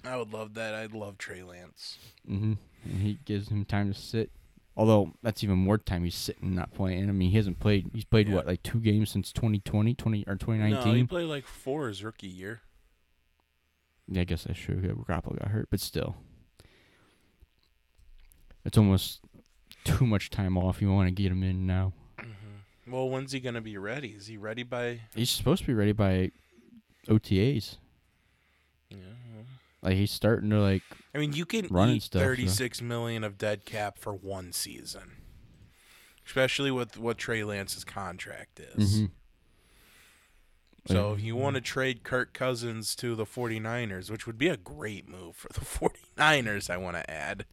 I 0.05 0.15
would 0.17 0.31
love 0.33 0.53
that. 0.55 0.73
I'd 0.73 0.93
love 0.93 1.17
Trey 1.17 1.43
Lance. 1.43 1.97
Mm-hmm. 2.29 2.53
And 2.85 3.01
he 3.01 3.19
gives 3.25 3.49
him 3.49 3.65
time 3.65 3.91
to 3.93 3.99
sit. 3.99 4.31
Although 4.75 5.13
that's 5.23 5.43
even 5.43 5.57
more 5.57 5.77
time 5.79 6.03
he's 6.03 6.13
sitting 6.15 6.53
not 6.53 6.71
playing. 6.73 7.09
I 7.09 7.11
mean, 7.11 7.31
he 7.31 7.35
hasn't 7.37 7.59
played. 7.59 7.89
He's 7.93 8.05
played 8.05 8.27
Yeah. 8.29 8.35
what 8.35 8.47
like 8.47 8.61
two 8.63 8.79
games 8.79 9.09
since 9.09 9.31
2020, 9.31 9.95
20 9.95 10.23
or 10.27 10.33
No, 10.33 10.37
2019. 10.37 10.95
he 10.95 11.03
played 11.05 11.25
like 11.25 11.45
four 11.47 11.87
his 11.87 12.03
rookie 12.03 12.27
year. 12.27 12.61
Yeah, 14.07 14.21
I 14.21 14.25
guess 14.25 14.43
that's 14.43 14.59
true. 14.59 14.75
Garoppolo 14.79 15.39
got 15.39 15.49
hurt, 15.49 15.67
but 15.71 15.79
still, 15.81 16.15
it's 18.63 18.77
almost 18.77 19.21
too 19.83 20.05
much 20.05 20.29
time 20.29 20.57
off. 20.57 20.81
You 20.81 20.91
want 20.93 21.07
to 21.09 21.11
get 21.23 21.31
him 21.31 21.43
in 21.43 21.65
now. 21.65 21.93
hmm 22.19 22.91
Well, 22.91 23.09
when's 23.09 23.31
he 23.31 23.39
gonna 23.39 23.61
be 23.61 23.77
ready? 23.77 24.09
Is 24.09 24.27
he 24.27 24.37
ready 24.37 24.63
by? 24.63 25.01
He's 25.15 25.29
supposed 25.29 25.61
to 25.63 25.67
be 25.67 25.73
ready 25.73 25.91
by 25.91 26.31
OTAs. 27.07 27.77
Yeah. 28.89 28.97
Like 29.81 29.95
he's 29.95 30.11
starting 30.11 30.49
to 30.49 30.59
like. 30.59 30.81
I 31.13 31.19
mean, 31.19 31.33
you 31.33 31.45
can 31.45 31.67
Running 31.69 31.97
eat 31.97 32.03
stuff, 32.03 32.21
so- 32.21 32.25
thirty-six 32.25 32.81
million 32.81 33.23
of 33.23 33.37
dead 33.37 33.65
cap 33.65 33.97
for 33.99 34.13
one 34.13 34.51
season, 34.51 35.11
especially 36.25 36.71
with 36.71 36.97
what 36.97 37.17
Trey 37.17 37.43
Lance's 37.43 37.83
contract 37.83 38.59
is. 38.59 39.01
mhm. 39.01 39.11
So 40.87 41.11
if 41.13 41.21
you 41.21 41.35
want 41.35 41.55
to 41.55 41.61
trade 41.61 42.03
Kirk 42.03 42.33
Cousins 42.33 42.95
to 42.95 43.13
the 43.13 43.25
49ers, 43.25 44.09
which 44.09 44.25
would 44.25 44.37
be 44.37 44.47
a 44.47 44.55
great 44.55 45.05
move 45.09 45.35
for 45.35 45.49
the 45.49 45.59
49ers, 46.17 46.69
I 46.69 46.77
want 46.77 46.95
to 46.95 47.09
add. 47.11 47.45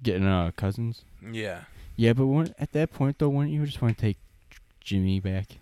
Getting 0.00 0.26
uh 0.28 0.52
cousins. 0.56 1.02
Yeah. 1.20 1.62
Yeah, 1.96 2.12
but 2.12 2.26
when, 2.26 2.54
at 2.56 2.70
that 2.72 2.92
point 2.92 3.18
though, 3.18 3.28
wouldn't 3.28 3.52
you 3.52 3.66
just 3.66 3.82
want 3.82 3.98
to 3.98 4.00
take 4.00 4.18
Jimmy 4.80 5.18
back? 5.18 5.58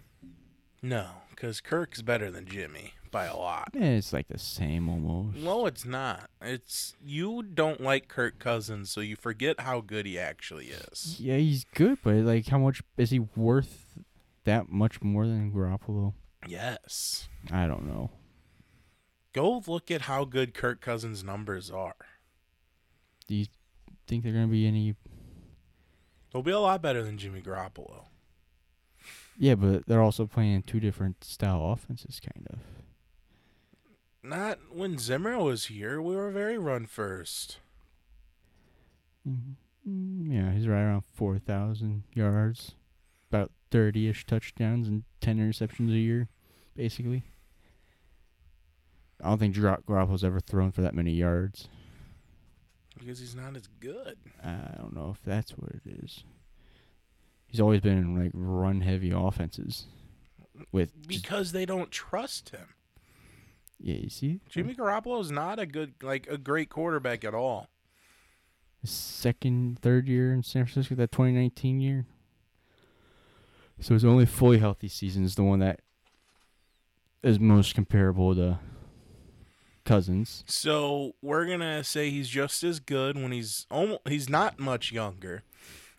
No, 0.83 1.07
because 1.31 1.63
Kirk's 1.63 2.03
better 2.03 2.31
than 2.31 2.45
Jimmy 2.47 2.93
by 3.17 3.25
a 3.25 3.37
lot. 3.37 3.71
Yeah, 3.73 3.93
it's 3.93 4.13
like 4.13 4.29
the 4.29 4.39
same 4.39 4.91
almost. 4.91 5.39
No, 5.39 5.65
it's 5.65 5.87
not. 5.87 6.29
It's 6.43 6.95
you 7.03 7.43
don't 7.43 7.81
like 7.81 8.09
Kirk 8.09 8.39
Cousins, 8.39 8.91
so 8.91 9.01
you 9.01 9.17
forget 9.17 9.61
how 9.61 9.81
good 9.81 10.05
he 10.05 10.19
actually 10.19 10.67
is. 10.67 11.17
Yeah, 11.19 11.39
he's 11.39 11.65
good, 11.65 11.97
but 12.03 12.17
like, 12.17 12.47
how 12.49 12.59
much 12.59 12.83
is 12.99 13.09
he 13.11 13.21
worth? 13.21 13.99
That 14.45 14.69
much 14.69 15.03
more 15.03 15.27
than 15.27 15.51
Garoppolo? 15.51 16.13
Yes. 16.47 17.29
I 17.51 17.67
don't 17.67 17.87
know. 17.87 18.11
Go 19.33 19.63
look 19.67 19.91
at 19.91 20.03
how 20.03 20.25
good 20.25 20.53
Kirk 20.53 20.83
Cousins' 20.83 21.25
numbers 21.25 21.71
are. 21.71 21.97
Do 23.27 23.35
you 23.35 23.47
think 24.07 24.25
they're 24.25 24.33
gonna 24.35 24.47
be 24.47 24.67
any? 24.67 24.95
They'll 26.33 26.43
be 26.43 26.53
a 26.53 26.61
lot 26.61 26.83
better 26.83 27.03
than 27.03 27.17
Jimmy 27.17 27.41
Garoppolo. 27.41 28.05
Yeah, 29.39 29.55
but 29.55 29.87
they're 29.87 30.03
also 30.03 30.27
playing 30.27 30.63
two 30.63 30.81
different 30.81 31.25
style 31.25 31.73
offenses, 31.73 32.21
kind 32.21 32.47
of. 32.51 32.76
Not 34.27 34.59
when 34.73 34.99
Zimmer 34.99 35.39
was 35.39 35.67
here. 35.67 36.03
We 36.03 36.17
were 36.17 36.31
very 36.31 36.59
run 36.59 36.87
first. 36.87 37.59
Mm, 39.29 39.55
Yeah, 39.85 40.53
he's 40.53 40.67
right 40.67 40.83
around 40.83 41.05
four 41.15 41.39
thousand 41.39 42.03
yards, 42.13 42.75
about 43.31 43.53
thirty-ish 43.71 44.27
touchdowns 44.27 44.89
and 44.89 45.05
ten 45.21 45.39
interceptions 45.39 45.91
a 45.93 45.99
year, 45.99 46.29
basically. 46.75 47.23
I 49.23 49.29
don't 49.29 49.39
think 49.39 49.59
Gar- 49.59 49.81
Garoppolo's 49.87 50.25
ever 50.25 50.41
thrown 50.41 50.73
for 50.73 50.83
that 50.83 50.95
many 50.95 51.13
yards. 51.13 51.69
Because 52.99 53.19
he's 53.19 53.35
not 53.37 53.57
as 53.57 53.69
good. 53.81 54.17
I 54.43 54.75
don't 54.79 54.95
know 54.95 55.11
if 55.15 55.23
that's 55.25 55.53
what 55.53 55.71
it 55.71 55.83
is. 56.05 56.25
He's 57.47 57.61
always 57.61 57.81
been 57.81 57.99
in 57.99 58.19
like 58.19 58.33
run-heavy 58.35 59.13
offenses. 59.15 59.85
With 60.73 61.07
Because 61.07 61.53
they 61.53 61.65
don't 61.67 61.91
trust 61.91 62.51
him. 62.51 62.69
Yeah, 63.81 63.97
you 63.97 64.09
see, 64.11 64.41
Jimmy 64.49 64.75
Garoppolo 64.75 65.21
is 65.21 65.31
not 65.31 65.59
a 65.59 65.67
good, 65.67 65.95
like 66.03 66.27
a 66.29 66.39
great 66.39 66.69
quarterback 66.71 67.25
at 67.25 67.35
all. 67.35 67.69
his 68.81 68.91
second, 68.91 69.79
third 69.81 70.07
year 70.09 70.33
in 70.33 70.43
San 70.43 70.65
Francisco, 70.67 70.95
that 70.95 71.11
2019 71.13 71.81
year. 71.81 72.07
So 73.81 73.95
his 73.95 74.05
only 74.05 74.27
fully 74.27 74.59
healthy 74.59 74.89
season 74.89 75.25
is 75.25 75.35
the 75.35 75.43
one 75.43 75.59
that 75.59 75.81
is 77.23 77.39
most 77.41 77.75
comparable 77.75 78.35
to 78.35 78.59
Cousins. 79.85 80.45
So 80.47 81.13
we're 81.23 81.47
gonna 81.47 81.85
say 81.85 82.11
he's 82.11 82.29
just 82.29 82.63
as 82.65 82.81
good 82.81 83.17
when 83.17 83.33
he's 83.33 83.67
almost, 83.71 84.01
he's 84.09 84.29
not 84.29 84.59
much 84.59 84.91
younger, 84.93 85.43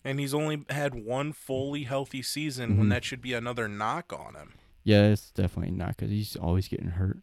and 0.04 0.20
he's 0.20 0.34
only 0.34 0.66
had 0.70 0.94
one 0.96 1.32
fully 1.34 1.84
healthy 1.84 2.22
season 2.22 2.78
when 2.78 2.88
Mhm. 2.88 2.90
that 2.92 3.04
should 3.06 3.22
be 3.22 3.34
another 3.34 3.68
knock 3.68 4.12
on 4.12 4.36
him. 4.36 4.54
Yeah, 4.84 5.08
it's 5.12 5.32
definitely 5.32 5.72
not 5.76 5.90
because 5.98 6.10
he's 6.10 6.36
always 6.36 6.68
getting 6.68 6.90
hurt. 6.92 7.20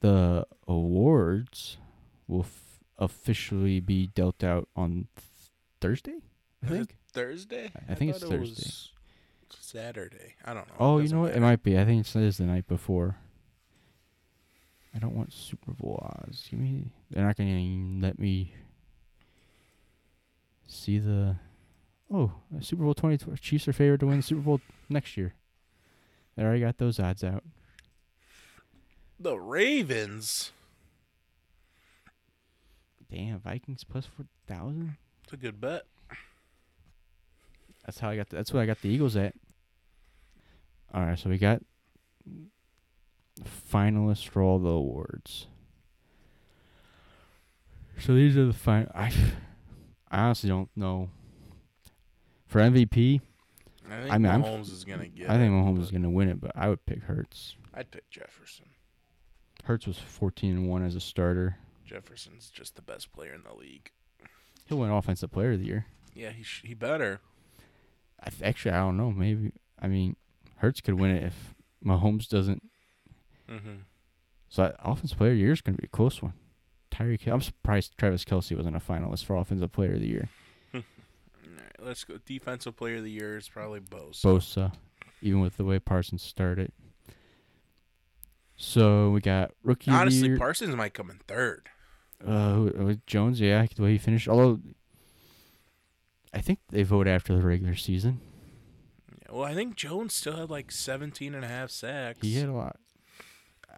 The 0.00 0.46
awards 0.68 1.78
will 2.28 2.42
f- 2.42 2.78
officially 2.98 3.80
be 3.80 4.08
dealt 4.08 4.44
out 4.44 4.68
on 4.76 5.06
th- 5.16 5.26
Thursday, 5.80 6.16
I 6.64 6.68
think. 6.68 6.96
Thursday. 7.12 7.70
I 7.88 7.94
think 7.94 8.14
it's 8.14 8.22
it 8.22 8.28
Thursday. 8.28 8.70
Saturday. 9.58 10.34
I 10.44 10.54
don't 10.54 10.68
know. 10.68 10.74
Oh, 10.78 10.98
you 10.98 11.08
know 11.08 11.20
what? 11.20 11.34
It 11.34 11.40
might 11.40 11.62
be. 11.62 11.78
I 11.78 11.84
think 11.84 12.00
it 12.02 12.08
says 12.08 12.36
the 12.38 12.44
night 12.44 12.66
before. 12.66 13.16
I 14.94 14.98
don't 14.98 15.14
want 15.14 15.32
Super 15.32 15.72
Bowl 15.72 15.98
odds. 16.02 16.46
Give 16.50 16.58
me. 16.60 16.90
They're 17.10 17.24
not 17.24 17.36
going 17.36 18.00
to 18.00 18.06
let 18.06 18.18
me 18.18 18.54
see 20.66 20.98
the. 20.98 21.36
Oh, 22.12 22.32
Super 22.60 22.84
Bowl 22.84 22.94
twenty. 22.94 23.18
Chiefs 23.40 23.66
are 23.68 23.72
favored 23.72 24.00
to 24.00 24.06
win 24.06 24.18
the 24.18 24.22
Super 24.22 24.40
Bowl 24.42 24.60
next 24.88 25.16
year. 25.16 25.34
They 26.36 26.42
already 26.44 26.60
got 26.60 26.78
those 26.78 27.00
odds 27.00 27.24
out. 27.24 27.42
The 29.18 29.38
Ravens. 29.38 30.52
Damn, 33.10 33.38
Vikings 33.40 33.84
plus 33.84 34.06
four 34.06 34.26
thousand. 34.46 34.96
It's 35.24 35.32
a 35.32 35.36
good 35.36 35.60
bet. 35.60 35.84
That's 37.84 37.98
how 38.00 38.10
I 38.10 38.16
got. 38.16 38.28
The, 38.28 38.36
that's 38.36 38.52
what 38.52 38.60
I 38.60 38.66
got 38.66 38.80
the 38.82 38.88
Eagles 38.88 39.16
at. 39.16 39.34
All 40.92 41.02
right, 41.02 41.18
so 41.18 41.30
we 41.30 41.38
got 41.38 41.62
finalists 43.70 44.26
for 44.28 44.42
all 44.42 44.58
the 44.58 44.68
awards. 44.70 45.46
So 47.98 48.14
these 48.14 48.36
are 48.36 48.46
the 48.46 48.52
fin. 48.52 48.88
I, 48.94 49.12
I 50.10 50.18
honestly 50.20 50.48
don't 50.48 50.68
know. 50.76 51.10
For 52.46 52.60
MVP, 52.60 53.20
I 53.90 54.00
think 54.00 54.12
I 54.12 54.18
mean, 54.18 54.30
I'm- 54.30 54.42
Mahomes 54.42 54.72
is 54.72 54.84
gonna 54.84 55.08
get. 55.08 55.30
I 55.30 55.36
think 55.36 55.52
Mahomes 55.52 55.80
is 55.82 55.90
gonna 55.90 56.10
win 56.10 56.28
it, 56.28 56.40
but 56.40 56.52
I 56.54 56.68
would 56.68 56.84
pick 56.86 57.02
Hurts. 57.04 57.56
I'd 57.74 57.90
pick 57.90 58.08
Jefferson. 58.10 58.66
Hurts 59.66 59.86
was 59.86 59.98
fourteen 59.98 60.52
and 60.52 60.68
one 60.68 60.84
as 60.84 60.94
a 60.94 61.00
starter. 61.00 61.56
Jefferson's 61.84 62.50
just 62.50 62.76
the 62.76 62.82
best 62.82 63.12
player 63.12 63.34
in 63.34 63.42
the 63.42 63.52
league. 63.52 63.90
He'll 64.66 64.78
win 64.78 64.90
Offensive 64.90 65.32
Player 65.32 65.52
of 65.52 65.58
the 65.58 65.66
Year. 65.66 65.86
Yeah, 66.14 66.30
he 66.30 66.44
sh- 66.44 66.62
he 66.64 66.74
better. 66.74 67.20
I 68.22 68.30
th- 68.30 68.42
actually 68.42 68.72
I 68.72 68.78
don't 68.78 68.96
know. 68.96 69.10
Maybe 69.10 69.50
I 69.80 69.88
mean 69.88 70.14
Hurts 70.58 70.80
could 70.80 70.94
win 70.94 71.10
it 71.10 71.24
if 71.24 71.54
Mahomes 71.84 72.28
doesn't. 72.28 72.62
Mm-hmm. 73.50 73.78
So 74.48 74.62
that 74.62 74.76
Offensive 74.78 75.18
Player 75.18 75.32
of 75.32 75.36
the 75.36 75.42
Year 75.42 75.52
is 75.52 75.60
gonna 75.60 75.78
be 75.78 75.86
a 75.86 75.88
close 75.88 76.22
one. 76.22 76.34
Tyreek, 76.92 77.26
I'm 77.26 77.42
surprised 77.42 77.98
Travis 77.98 78.24
Kelce 78.24 78.56
wasn't 78.56 78.76
a 78.76 78.80
finalist 78.80 79.24
for 79.24 79.34
Offensive 79.34 79.72
Player 79.72 79.94
of 79.94 80.00
the 80.00 80.08
Year. 80.08 80.28
All 80.74 80.80
right, 81.44 81.76
let's 81.80 82.04
go. 82.04 82.18
Defensive 82.24 82.76
player 82.76 82.98
of 82.98 83.04
the 83.04 83.10
year 83.10 83.36
is 83.36 83.48
probably 83.48 83.80
Bosa. 83.80 84.22
Bosa, 84.22 84.72
even 85.20 85.40
with 85.40 85.56
the 85.56 85.64
way 85.64 85.80
Parsons 85.80 86.22
started. 86.22 86.70
So 88.56 89.10
we 89.10 89.20
got 89.20 89.52
rookie 89.62 89.90
Honestly, 89.90 90.28
year. 90.28 90.38
Parsons 90.38 90.74
might 90.76 90.94
come 90.94 91.10
in 91.10 91.18
third. 91.28 91.68
uh, 92.26 92.54
who- 92.54 93.00
Jones, 93.06 93.40
yeah, 93.40 93.66
the 93.74 93.82
way 93.82 93.92
he 93.92 93.98
finished. 93.98 94.28
Although 94.28 94.60
I 96.32 96.40
think 96.40 96.60
they 96.70 96.82
vote 96.82 97.06
after 97.06 97.34
the 97.36 97.42
regular 97.46 97.74
season. 97.74 98.20
Yeah, 99.22 99.32
well, 99.34 99.44
I 99.44 99.54
think 99.54 99.76
Jones 99.76 100.14
still 100.14 100.36
had 100.36 100.50
like 100.50 100.70
17 100.72 101.34
and 101.34 101.44
a 101.44 101.48
half 101.48 101.70
sacks. 101.70 102.18
He 102.22 102.34
had 102.36 102.48
a 102.48 102.52
lot. 102.52 102.76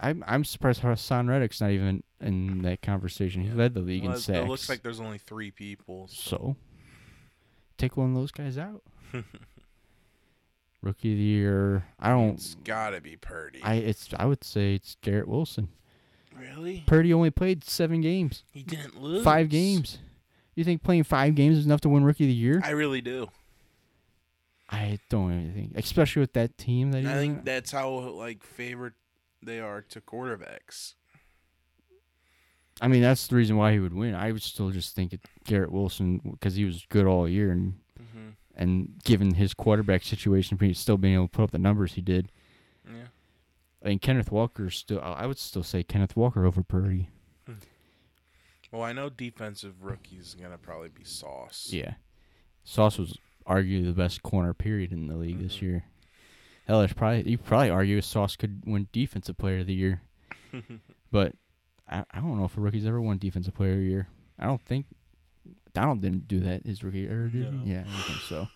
I'm 0.00 0.22
I'm 0.28 0.44
surprised 0.44 0.82
Haason 0.82 1.28
Reddick's 1.28 1.60
not 1.60 1.70
even 1.72 2.04
in 2.20 2.62
that 2.62 2.82
conversation. 2.82 3.42
He 3.42 3.48
Yeah. 3.48 3.54
led 3.54 3.74
the 3.74 3.80
league 3.80 4.04
Well, 4.04 4.12
in 4.12 4.18
sacks. 4.20 4.38
It 4.38 4.48
looks 4.48 4.68
like 4.68 4.82
there's 4.82 5.00
only 5.00 5.18
three 5.18 5.50
people. 5.50 6.06
so. 6.08 6.56
Take 7.76 7.96
one 7.96 8.10
of 8.10 8.14
those 8.16 8.30
guys 8.32 8.58
out. 8.58 8.82
Rookie 10.82 11.12
of 11.12 11.18
the 11.18 11.24
year. 11.24 11.84
I 11.98 12.10
don't. 12.10 12.34
it's 12.34 12.54
gotta 12.64 13.00
be 13.00 13.16
Purdy. 13.16 13.60
I 13.62 13.74
it's 13.74 14.08
I 14.16 14.26
would 14.26 14.44
say 14.44 14.74
it's 14.74 14.96
Garrett 15.02 15.28
Wilson. 15.28 15.68
really? 16.38 16.84
Purdy 16.86 17.12
only 17.12 17.30
played 17.30 17.64
seven 17.64 18.00
games, 18.00 18.44
He 18.52 18.62
didn't 18.62 19.00
lose. 19.00 19.24
five 19.24 19.48
games. 19.48 19.98
You 20.54 20.64
think 20.64 20.82
playing 20.82 21.04
five 21.04 21.34
games 21.34 21.58
is 21.58 21.66
enough 21.66 21.80
to 21.82 21.88
win 21.88 22.04
Rookie 22.04 22.24
of 22.24 22.28
the 22.28 22.34
Year? 22.34 22.60
I 22.64 22.70
really 22.70 23.00
do. 23.00 23.28
I 24.70 24.98
don't 25.08 25.32
even 25.32 25.52
think, 25.54 25.72
especially 25.76 26.20
with 26.20 26.34
that 26.34 26.58
team 26.58 26.92
that 26.92 27.06
I 27.06 27.14
think 27.14 27.44
that's 27.44 27.70
how 27.72 27.88
like 27.90 28.42
favorite 28.42 28.92
they 29.42 29.60
are 29.60 29.82
to 29.82 30.00
quarterbacks. 30.00 30.94
I 32.80 32.86
mean, 32.88 33.02
that's 33.02 33.26
the 33.26 33.34
reason 33.36 33.56
why 33.56 33.72
he 33.72 33.80
would 33.80 33.94
win. 33.94 34.14
I 34.14 34.30
would 34.30 34.42
still 34.42 34.70
just 34.70 34.94
think 34.94 35.12
it 35.12 35.20
Garrett 35.44 35.72
Wilson 35.72 36.20
because 36.32 36.54
he 36.54 36.64
was 36.64 36.86
good 36.88 37.06
all 37.06 37.28
year, 37.28 37.50
and 37.50 37.74
Mm-hmm. 38.00 38.28
And 38.58 39.00
given 39.04 39.34
his 39.34 39.54
quarterback 39.54 40.02
situation, 40.02 40.58
he's 40.60 40.78
still 40.78 40.98
being 40.98 41.14
able 41.14 41.28
to 41.28 41.32
put 41.32 41.42
up 41.44 41.50
the 41.52 41.58
numbers 41.58 41.92
he 41.94 42.02
did. 42.02 42.30
Yeah. 42.86 43.06
I 43.84 43.88
mean, 43.88 43.98
Kenneth 44.00 44.30
Walker 44.32 44.68
still. 44.70 45.00
I 45.00 45.26
would 45.26 45.38
still 45.38 45.62
say 45.62 45.82
Kenneth 45.84 46.16
Walker 46.16 46.44
over 46.44 46.62
Purdy. 46.62 47.08
Well, 48.70 48.82
I 48.82 48.92
know 48.92 49.08
defensive 49.08 49.82
rookies 49.82 50.34
gonna 50.38 50.58
probably 50.58 50.90
be 50.90 51.04
Sauce. 51.04 51.70
Yeah, 51.72 51.94
Sauce 52.64 52.98
was 52.98 53.16
arguably 53.46 53.86
the 53.86 53.92
best 53.92 54.22
corner 54.22 54.52
period 54.52 54.92
in 54.92 55.06
the 55.08 55.16
league 55.16 55.38
this 55.40 55.56
Mhm. 55.56 55.62
year. 55.62 55.84
Hell, 56.66 56.80
there's 56.80 56.92
probably 56.92 57.30
you 57.30 57.38
probably 57.38 57.70
argue 57.70 57.98
Sauce 58.02 58.36
could 58.36 58.62
win 58.66 58.88
Defensive 58.92 59.38
Player 59.38 59.60
of 59.60 59.66
the 59.68 59.74
Year, 59.74 60.02
but 61.10 61.34
I, 61.88 62.04
I 62.10 62.20
don't 62.20 62.36
know 62.38 62.44
if 62.44 62.58
a 62.58 62.60
rookie's 62.60 62.84
ever 62.84 63.00
won 63.00 63.16
Defensive 63.16 63.54
Player 63.54 63.72
of 63.72 63.78
the 63.78 63.84
Year. 63.84 64.08
I 64.38 64.44
don't 64.44 64.60
think 64.60 64.84
Donald 65.74 66.00
didn't 66.00 66.28
do 66.28 66.40
that 66.40 66.64
his 66.66 66.83
rookie 66.83 67.00
year, 67.00 67.28
did 67.28 67.52
No. 67.52 67.59
he? 67.64 67.72
Yeah, 67.72 67.81
I 67.87 67.92
don't 67.92 68.02
think 68.04 68.20
so. 68.20 68.48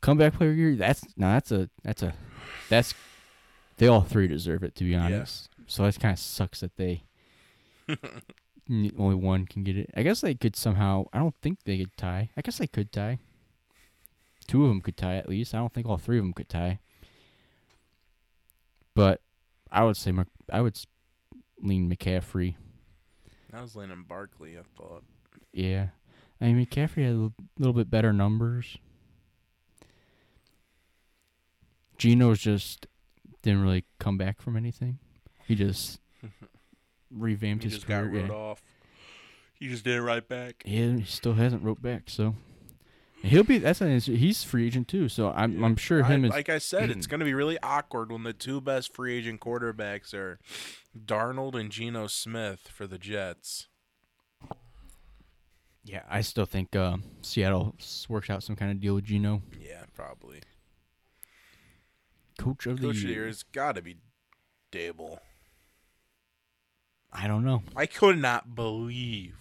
Comeback 0.00 0.34
Player 0.34 0.52
Year. 0.52 0.76
That's 0.76 1.02
no, 1.16 1.28
that's 1.32 1.50
a 1.52 1.70
that's 1.82 2.02
a 2.02 2.14
that's 2.68 2.94
they 3.78 3.86
all 3.86 4.02
three 4.02 4.28
deserve 4.28 4.62
it 4.62 4.74
to 4.76 4.84
be 4.84 4.94
honest. 4.94 5.48
So 5.66 5.82
that 5.84 5.98
kind 5.98 6.12
of 6.12 6.18
sucks 6.18 6.60
that 6.60 6.76
they 6.76 7.04
only 8.68 9.14
one 9.14 9.46
can 9.46 9.64
get 9.64 9.76
it. 9.78 9.90
I 9.96 10.02
guess 10.02 10.20
they 10.20 10.34
could 10.34 10.56
somehow. 10.56 11.06
I 11.12 11.18
don't 11.18 11.34
think 11.40 11.58
they 11.64 11.78
could 11.78 11.96
tie. 11.96 12.30
I 12.36 12.42
guess 12.42 12.58
they 12.58 12.66
could 12.66 12.92
tie. 12.92 13.18
Two 14.46 14.62
of 14.64 14.68
them 14.68 14.82
could 14.82 14.96
tie 14.98 15.16
at 15.16 15.28
least. 15.28 15.54
I 15.54 15.58
don't 15.58 15.72
think 15.72 15.86
all 15.86 15.96
three 15.96 16.18
of 16.18 16.24
them 16.24 16.34
could 16.34 16.50
tie. 16.50 16.80
But 18.94 19.20
I 19.72 19.84
would 19.84 19.96
say 19.96 20.12
Mc, 20.12 20.26
I 20.52 20.60
would 20.60 20.78
lean 21.62 21.90
McCaffrey. 21.90 22.54
I 23.52 23.62
was 23.62 23.74
leaning 23.74 24.04
Barkley. 24.06 24.58
I 24.58 24.62
thought. 24.76 25.02
Yeah, 25.54 25.88
I 26.40 26.46
mean 26.52 26.66
McCaffrey 26.66 27.04
had 27.04 27.14
a 27.14 27.32
little, 27.58 27.72
bit 27.72 27.88
better 27.88 28.12
numbers. 28.12 28.76
Geno's 31.96 32.40
just 32.40 32.86
didn't 33.42 33.62
really 33.62 33.84
come 34.00 34.18
back 34.18 34.42
from 34.42 34.56
anything. 34.56 34.98
He 35.46 35.54
just 35.54 36.00
revamped 37.10 37.62
he 37.62 37.70
his 37.70 37.78
just 37.78 37.86
got 37.86 38.02
career. 38.02 38.22
wrote 38.22 38.30
yeah. 38.30 38.36
off. 38.36 38.62
He 39.54 39.68
just 39.68 39.84
did 39.84 39.94
it 39.94 40.02
right 40.02 40.26
back. 40.26 40.62
Yeah, 40.66 40.96
he 40.96 41.04
still 41.04 41.34
hasn't 41.34 41.62
wrote 41.62 41.80
back, 41.80 42.10
so 42.10 42.34
he'll 43.22 43.44
be. 43.44 43.58
That's 43.58 43.80
an. 43.80 44.00
He's 44.00 44.42
free 44.42 44.66
agent 44.66 44.88
too, 44.88 45.08
so 45.08 45.30
I'm 45.30 45.62
I'm 45.62 45.76
sure 45.76 46.02
I- 46.02 46.08
him 46.08 46.24
is. 46.24 46.32
like 46.32 46.48
I 46.48 46.58
said, 46.58 46.90
it's 46.90 47.06
going 47.06 47.20
to 47.20 47.24
be 47.24 47.34
really 47.34 47.58
awkward 47.62 48.10
when 48.10 48.24
the 48.24 48.32
two 48.32 48.60
best 48.60 48.92
free 48.92 49.16
agent 49.16 49.40
quarterbacks 49.40 50.12
are 50.12 50.40
Darnold 50.98 51.54
and 51.54 51.70
Geno 51.70 52.08
Smith 52.08 52.68
for 52.68 52.88
the 52.88 52.98
Jets. 52.98 53.68
Yeah, 55.84 56.02
I 56.08 56.22
still 56.22 56.46
think 56.46 56.74
uh, 56.74 56.96
Seattle 57.20 57.76
works 58.08 58.30
out 58.30 58.42
some 58.42 58.56
kind 58.56 58.70
of 58.70 58.80
deal 58.80 58.94
with 58.94 59.04
Geno. 59.04 59.42
Yeah, 59.60 59.82
probably. 59.94 60.40
Coach 62.38 62.66
of 62.66 62.80
the 62.80 62.88
Coach 62.88 62.96
of 62.96 63.02
the 63.02 63.08
year. 63.08 63.26
has 63.26 63.42
got 63.42 63.76
to 63.76 63.82
be 63.82 63.96
Daboll. 64.72 65.18
I 67.12 67.28
don't 67.28 67.44
know. 67.44 67.62
I 67.76 67.86
could 67.86 68.18
not 68.18 68.54
believe 68.56 69.36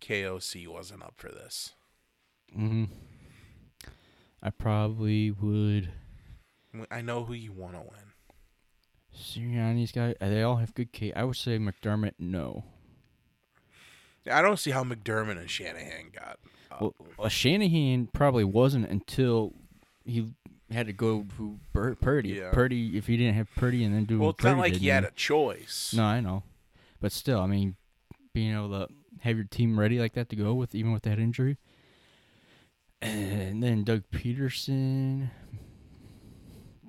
KOC 0.00 0.66
wasn't 0.68 1.02
up 1.02 1.14
for 1.16 1.28
this. 1.28 1.72
Mm-hmm. 2.56 2.84
I 4.42 4.50
probably 4.50 5.30
would. 5.30 5.90
I 6.90 7.02
know 7.02 7.24
who 7.24 7.34
you 7.34 7.52
want 7.52 7.74
to 7.74 7.80
win. 7.80 8.12
Sirianni's 9.14 9.92
got. 9.92 10.16
They 10.20 10.42
all 10.42 10.56
have 10.56 10.74
good 10.74 10.92
case. 10.92 11.12
I 11.14 11.24
would 11.24 11.36
say 11.36 11.58
McDermott. 11.58 12.14
No. 12.18 12.64
I 14.30 14.40
don't 14.42 14.58
see 14.58 14.70
how 14.70 14.84
McDermott 14.84 15.38
and 15.38 15.50
Shanahan 15.50 16.10
got. 16.14 16.38
Well, 16.80 16.94
well, 17.18 17.28
Shanahan 17.28 18.08
probably 18.12 18.44
wasn't 18.44 18.88
until 18.90 19.52
he 20.04 20.32
had 20.72 20.86
to 20.86 20.92
go 20.92 21.24
to 21.36 21.58
Bur- 21.72 21.94
Purdy. 21.94 22.30
Yeah. 22.30 22.50
Purdy, 22.52 22.96
if 22.96 23.06
he 23.06 23.16
didn't 23.16 23.34
have 23.34 23.48
Purdy 23.54 23.84
and 23.84 23.94
then 23.94 24.04
do 24.06 24.18
well, 24.18 24.30
it's 24.30 24.42
not 24.42 24.58
like 24.58 24.74
he 24.76 24.88
had 24.88 25.04
a 25.04 25.10
choice. 25.12 25.94
No, 25.96 26.04
I 26.04 26.20
know, 26.20 26.42
but 27.00 27.12
still, 27.12 27.40
I 27.40 27.46
mean, 27.46 27.76
being 28.32 28.54
able 28.54 28.70
to 28.70 28.88
have 29.20 29.36
your 29.36 29.44
team 29.46 29.78
ready 29.78 29.98
like 30.00 30.14
that 30.14 30.28
to 30.30 30.36
go 30.36 30.52
with, 30.54 30.74
even 30.74 30.92
with 30.92 31.02
that 31.04 31.18
injury, 31.18 31.58
and 33.00 33.62
then 33.62 33.84
Doug 33.84 34.02
Pederson 34.12 35.30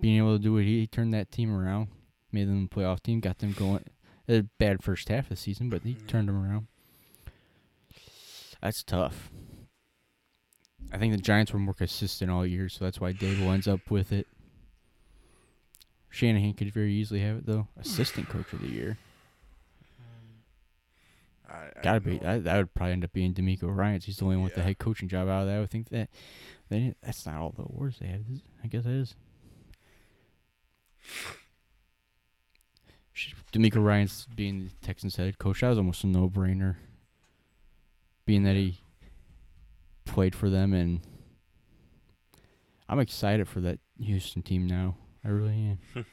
being 0.01 0.17
able 0.17 0.37
to 0.37 0.43
do 0.43 0.53
what 0.53 0.63
he, 0.63 0.79
he 0.79 0.87
turned 0.87 1.13
that 1.13 1.31
team 1.31 1.53
around, 1.55 1.89
made 2.31 2.47
them 2.47 2.67
a 2.71 2.75
playoff 2.75 3.01
team, 3.03 3.19
got 3.19 3.39
them 3.39 3.51
going. 3.53 3.83
A 4.27 4.41
bad 4.57 4.83
first 4.83 5.09
half 5.09 5.25
of 5.25 5.29
the 5.29 5.35
season, 5.35 5.69
but 5.69 5.83
he 5.83 5.93
Mhm. 5.93 6.07
turned 6.07 6.27
them 6.29 6.43
around. 6.43 6.67
That's 8.65 8.81
tough. 8.81 9.29
I 10.91 10.97
think 10.97 11.15
the 11.15 11.21
Giants 11.21 11.53
were 11.53 11.59
more 11.59 11.75
consistent 11.75 12.31
all 12.31 12.47
year, 12.47 12.67
so 12.67 12.83
that's 12.83 12.99
why 12.99 13.13
Daboll 13.13 13.53
ends 13.53 13.67
up 13.67 13.91
with 13.91 14.11
it. 14.11 14.25
Shanahan 16.09 16.53
could 16.53 16.73
very 16.73 16.91
easily 16.91 17.19
have 17.19 17.37
it 17.37 17.45
though. 17.45 17.67
Assistant 17.79 18.27
coach 18.27 18.51
of 18.53 18.61
the 18.61 18.67
year. 18.67 18.97
I, 21.47 21.53
I 21.53 21.81
Gotta 21.83 21.99
be. 21.99 22.17
That, 22.17 22.43
that 22.45 22.57
would 22.57 22.73
probably 22.73 22.93
end 22.93 23.03
up 23.03 23.13
being 23.13 23.35
DeMeco 23.35 23.65
Ryans. 23.65 24.05
He's 24.05 24.17
the 24.17 24.25
only 24.25 24.37
one 24.37 24.45
with 24.45 24.55
the 24.55 24.63
head 24.63 24.79
coaching 24.79 25.09
job 25.09 25.27
out 25.27 25.41
of 25.41 25.47
that. 25.47 25.57
I 25.57 25.59
would 25.59 25.69
think 25.69 25.89
that. 25.89 26.09
They 26.69 26.95
that's 27.03 27.27
not 27.27 27.35
all 27.35 27.53
the 27.55 27.65
awards 27.65 27.99
they 27.99 28.07
have. 28.07 28.21
I 28.63 28.67
guess 28.67 28.87
it 28.87 28.93
is. 28.93 29.15
Sh- 33.13 33.33
DeMeco 33.53 33.85
Ryans 33.85 34.27
being 34.35 34.71
the 34.81 34.87
Texans 34.87 35.17
head 35.17 35.37
coach. 35.37 35.61
That 35.61 35.69
was 35.69 35.77
almost 35.77 36.03
a 36.03 36.07
no-brainer. 36.07 36.77
Being 38.25 38.43
that 38.43 38.55
he 38.55 38.81
played 40.05 40.35
for 40.35 40.49
them, 40.49 40.73
and 40.73 41.01
I'm 42.89 42.99
excited 42.99 43.47
for 43.47 43.61
that 43.61 43.79
Houston 43.99 44.41
team 44.41 44.67
now. 44.67 44.95
I 45.23 45.29
really 45.29 45.77
am. 45.95 46.05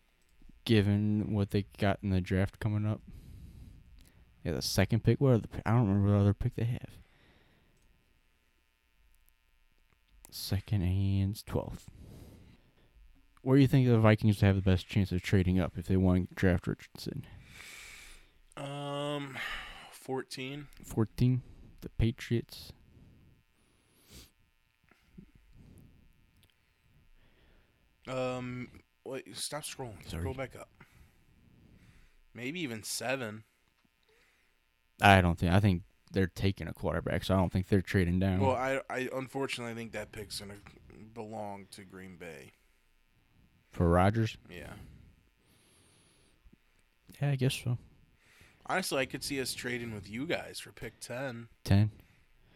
Given 0.64 1.32
what 1.32 1.50
they 1.50 1.66
got 1.78 1.98
in 2.02 2.10
the 2.10 2.20
draft 2.20 2.60
coming 2.60 2.86
up. 2.86 3.00
Yeah, 4.44 4.52
the 4.52 4.62
second 4.62 5.04
pick. 5.04 5.20
What 5.20 5.34
other? 5.34 5.48
I 5.66 5.70
don't 5.70 5.88
remember 5.88 6.12
what 6.12 6.20
other 6.20 6.34
pick 6.34 6.54
they 6.54 6.64
have. 6.64 6.90
Second 10.30 10.82
and 10.82 11.44
twelfth. 11.46 11.90
Where 13.42 13.56
do 13.56 13.62
you 13.62 13.68
think 13.68 13.88
the 13.88 13.98
Vikings 13.98 14.40
have 14.42 14.56
the 14.56 14.62
best 14.62 14.86
chance 14.86 15.12
of 15.12 15.22
trading 15.22 15.58
up 15.58 15.72
if 15.76 15.86
they 15.86 15.96
want 15.96 16.28
to 16.28 16.34
draft 16.34 16.66
Richardson? 16.66 17.24
Um, 18.56 19.36
fourteen. 20.00 20.66
Fourteen. 20.84 21.42
The 21.82 21.88
Patriots. 21.90 22.72
Um, 28.08 28.68
wait, 29.04 29.36
stop 29.36 29.62
scrolling. 29.62 30.06
Sorry. 30.08 30.22
Scroll 30.22 30.34
back 30.34 30.56
up. 30.56 30.68
Maybe 32.34 32.60
even 32.60 32.82
seven. 32.82 33.44
I 35.00 35.20
don't 35.20 35.38
think. 35.38 35.52
I 35.52 35.60
think 35.60 35.82
they're 36.12 36.26
taking 36.26 36.68
a 36.68 36.72
quarterback, 36.72 37.24
so 37.24 37.34
I 37.34 37.36
don't 37.38 37.52
think 37.52 37.68
they're 37.68 37.80
trading 37.82 38.18
down. 38.18 38.40
Well, 38.40 38.56
I, 38.56 38.80
I 38.90 39.08
unfortunately 39.14 39.72
I 39.72 39.76
think 39.76 39.92
that 39.92 40.12
pick's 40.12 40.40
gonna 40.40 40.54
belong 41.14 41.66
to 41.72 41.84
Green 41.84 42.16
Bay. 42.16 42.52
for 43.70 43.88
Rodgers. 43.88 44.36
Yeah. 44.50 44.72
Yeah, 47.20 47.30
I 47.30 47.36
guess 47.36 47.54
so. 47.54 47.78
Honestly, 48.70 48.98
I 48.98 49.06
could 49.06 49.24
see 49.24 49.40
us 49.40 49.52
trading 49.52 49.92
with 49.92 50.08
you 50.08 50.26
guys 50.26 50.60
for 50.60 50.70
pick 50.70 51.00
ten. 51.00 51.48
Ten. 51.64 51.90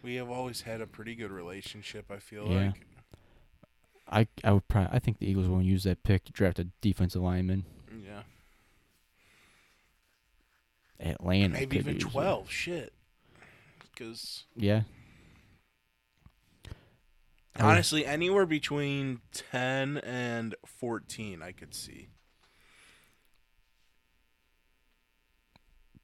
We 0.01 0.15
have 0.15 0.31
always 0.31 0.61
had 0.61 0.81
a 0.81 0.87
pretty 0.87 1.17
good 1.17 1.33
relationship. 1.33 2.09
I 2.09 2.19
feel 2.21 2.47
Yeah. 2.47 2.67
like. 2.67 2.87
I 4.07 4.29
I 4.45 4.53
would 4.53 4.69
probably. 4.69 4.91
I 4.95 5.01
think 5.01 5.19
the 5.19 5.29
Eagles 5.29 5.49
won't 5.49 5.65
use 5.65 5.83
that 5.83 6.05
pick 6.05 6.25
to 6.27 6.33
draft 6.33 6.61
a 6.61 6.65
defensive 6.81 7.21
lineman. 7.21 7.65
Yeah. 8.05 8.23
Atlanta. 11.01 11.49
Maybe 11.55 11.79
could 11.79 11.81
even 11.81 11.95
use 11.95 12.05
it. 12.05 12.11
twelve. 12.11 12.49
Shit. 12.49 12.93
Because 13.81 14.45
Yeah. 14.55 14.83
I 17.57 17.63
would- 17.65 17.71
honestly, 17.73 18.07
anywhere 18.07 18.47
between 18.47 19.21
ten 19.33 19.99
and 19.99 20.55
fourteen, 20.65 21.43
I 21.43 21.51
could 21.51 21.75
see. 21.75 22.09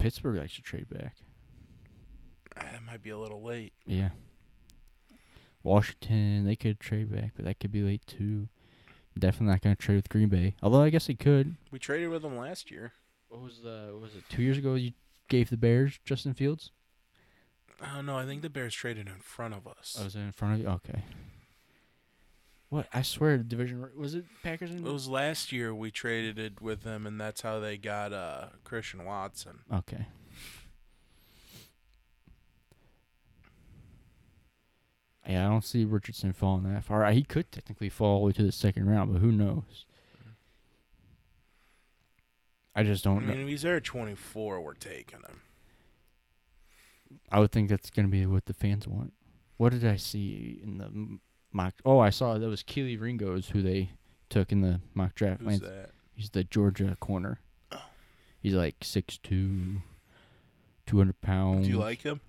Pittsburgh 0.00 0.38
likes 0.38 0.54
to 0.56 0.62
trade 0.62 0.88
back. 0.88 1.16
Ah, 2.56 2.64
that 2.72 2.82
might 2.84 3.02
be 3.02 3.10
a 3.10 3.18
little 3.18 3.42
late. 3.42 3.74
Yeah. 3.86 4.08
Washington, 5.62 6.46
they 6.46 6.56
could 6.56 6.80
trade 6.80 7.14
back, 7.14 7.32
but 7.36 7.44
that 7.44 7.60
could 7.60 7.70
be 7.70 7.82
late 7.82 8.06
too. 8.06 8.48
Definitely 9.18 9.52
not 9.52 9.60
going 9.60 9.76
to 9.76 9.82
trade 9.82 9.96
with 9.96 10.08
Green 10.08 10.28
Bay. 10.28 10.54
Although 10.62 10.82
I 10.82 10.88
guess 10.88 11.06
they 11.06 11.14
could. 11.14 11.56
We 11.70 11.78
traded 11.78 12.08
with 12.08 12.22
them 12.22 12.38
last 12.38 12.70
year. 12.70 12.92
What 13.28 13.42
was 13.42 13.60
the? 13.62 13.90
What 13.92 14.02
was 14.02 14.14
it 14.14 14.24
two 14.30 14.42
years 14.42 14.56
ago? 14.56 14.74
You 14.74 14.92
gave 15.28 15.50
the 15.50 15.58
Bears 15.58 16.00
Justin 16.04 16.32
Fields. 16.32 16.70
Oh 17.94 18.00
no, 18.00 18.16
I 18.16 18.24
think 18.24 18.40
the 18.42 18.50
Bears 18.50 18.74
traded 18.74 19.06
in 19.06 19.20
front 19.20 19.52
of 19.52 19.66
us. 19.66 19.96
Oh, 20.00 20.04
was 20.04 20.16
it 20.16 20.20
in 20.20 20.32
front 20.32 20.54
of 20.54 20.60
you? 20.60 20.68
Okay. 20.68 21.02
What? 22.70 22.87
I 22.94 23.02
swear, 23.02 23.37
the 23.37 23.42
division 23.42 23.85
was 23.96 24.14
it 24.14 24.24
Packers 24.44 24.70
and 24.70 24.87
It 24.87 24.92
was 24.92 25.09
last 25.09 25.50
year 25.50 25.74
we 25.74 25.90
traded 25.90 26.38
it 26.38 26.62
with 26.62 26.83
them, 26.83 27.04
and 27.04 27.20
that's 27.20 27.40
how 27.40 27.59
they 27.59 27.76
got 27.76 28.12
uh, 28.12 28.46
Christian 28.62 29.04
Watson. 29.04 29.59
Okay. 29.74 30.06
Yeah, 35.28 35.46
I 35.46 35.50
don't 35.50 35.64
see 35.64 35.85
Richardson 35.85 36.33
falling 36.33 36.72
that 36.72 36.85
far. 36.85 37.11
He 37.11 37.24
could 37.24 37.50
technically 37.50 37.88
fall 37.88 38.14
all 38.14 38.20
the 38.20 38.26
way 38.26 38.33
to 38.33 38.42
the 38.44 38.52
second 38.52 38.88
round, 38.88 39.12
but 39.12 39.20
who 39.20 39.33
knows? 39.33 39.85
I 42.74 42.85
just 42.85 43.02
don't 43.02 43.26
know. 43.26 43.33
mean, 43.33 43.42
if 43.42 43.48
he's 43.48 43.62
there 43.62 43.76
at 43.76 43.85
24, 43.85 44.61
we're 44.61 44.74
taking 44.74 45.18
him. 45.18 45.40
I 47.33 47.40
would 47.40 47.50
think 47.50 47.68
that's 47.68 47.90
gonna 47.90 48.09
be 48.09 48.24
what 48.26 48.46
the 48.46 48.54
fans 48.54 48.87
want. 48.87 49.12
What 49.56 49.72
did 49.72 49.85
I 49.85 49.96
see 49.96 50.61
in 50.62 50.78
the 50.78 51.18
mock? 51.52 51.74
Oh, 51.84 51.98
I 51.98 52.10
saw 52.10 52.38
that 52.38 52.48
was 52.48 52.62
Kelee 52.62 53.00
Ringo's 53.00 53.48
who 53.48 53.62
they 53.62 53.92
took 54.28 54.52
in 54.52 54.60
the 54.60 54.80
mock 54.94 55.14
draft. 55.14 55.40
Who's 55.40 55.48
Lance- 55.48 55.62
that? 55.62 55.90
He's 56.14 56.30
the 56.30 56.44
Georgia 56.44 56.96
corner. 57.00 57.40
Oh. 57.72 57.82
He's 58.40 58.54
like 58.54 58.78
6'2", 58.80 59.82
200 60.86 61.20
pounds. 61.20 61.66
Do 61.66 61.72
you 61.72 61.78
like 61.78 62.02
him? 62.02 62.20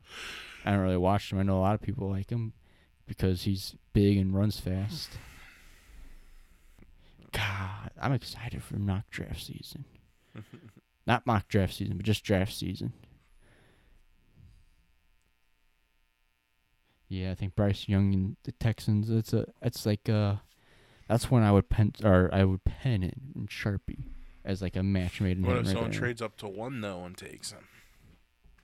I 0.63 0.71
don't 0.71 0.81
really 0.81 0.97
watch 0.97 1.31
him. 1.31 1.39
I 1.39 1.43
know 1.43 1.57
a 1.57 1.61
lot 1.61 1.75
of 1.75 1.81
people 1.81 2.09
like 2.09 2.29
him 2.29 2.53
because 3.05 3.43
he's 3.43 3.75
big 3.93 4.17
and 4.17 4.33
runs 4.33 4.59
fast. 4.59 5.09
God, 7.31 7.91
I'm 7.99 8.13
excited 8.13 8.61
for 8.61 8.75
mock 8.75 9.09
draft 9.09 9.45
season. 9.45 9.85
Not 11.07 11.25
mock 11.25 11.47
draft 11.47 11.73
season, 11.73 11.97
but 11.97 12.05
just 12.05 12.23
draft 12.23 12.53
season. 12.53 12.93
Yeah, 17.11 17.31
I 17.31 17.35
think 17.35 17.55
Bryce 17.55 17.89
Young 17.89 18.13
and 18.13 18.37
the 18.43 18.53
Texans. 18.53 19.09
It's 19.09 19.33
a. 19.33 19.45
It's 19.61 19.85
like 19.85 20.07
uh, 20.07 20.35
that's 21.09 21.29
when 21.29 21.43
I 21.43 21.51
would 21.51 21.67
pen 21.67 21.91
or 22.05 22.29
I 22.31 22.45
would 22.45 22.63
pen 22.63 23.03
it 23.03 23.15
in 23.35 23.47
Sharpie 23.47 24.05
as 24.45 24.61
like 24.61 24.77
a 24.77 24.81
match 24.81 25.19
made 25.19 25.35
in 25.35 25.43
heaven. 25.43 25.57
what 25.57 25.59
if 25.59 25.67
right 25.67 25.73
someone 25.73 25.91
there. 25.91 25.99
trades 25.99 26.21
up 26.21 26.37
to 26.37 26.47
one 26.47 26.79
though 26.79 27.03
and 27.03 27.17
takes 27.17 27.51
him? 27.51 27.67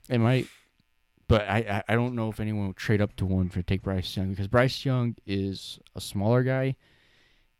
It 0.07 0.19
might, 0.19 0.47
but 1.27 1.41
I, 1.41 1.57
I 1.57 1.91
I 1.91 1.95
don't 1.95 2.15
know 2.15 2.29
if 2.29 2.39
anyone 2.39 2.67
would 2.67 2.77
trade 2.77 3.01
up 3.01 3.17
to 3.17 3.25
one 3.25 3.49
for 3.49 3.61
take 3.61 3.81
Bryce 3.81 4.15
Young 4.15 4.29
because 4.29 4.47
Bryce 4.47 4.85
Young 4.85 5.17
is 5.25 5.77
a 5.93 5.99
smaller 5.99 6.41
guy, 6.41 6.77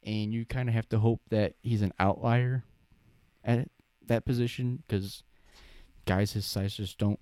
and 0.06 0.32
you 0.32 0.45
kind 0.45 0.69
of 0.69 0.76
have 0.76 0.88
to 0.88 1.00
hope 1.00 1.19
that 1.32 1.56
he's 1.62 1.82
an 1.82 1.91
outlier 2.00 2.63
at 3.43 3.67
that 4.06 4.23
position 4.23 4.84
because 4.88 5.23
guys 6.06 6.32
his 6.32 6.45
size 6.45 6.78
just 6.78 6.97
don't 6.97 7.19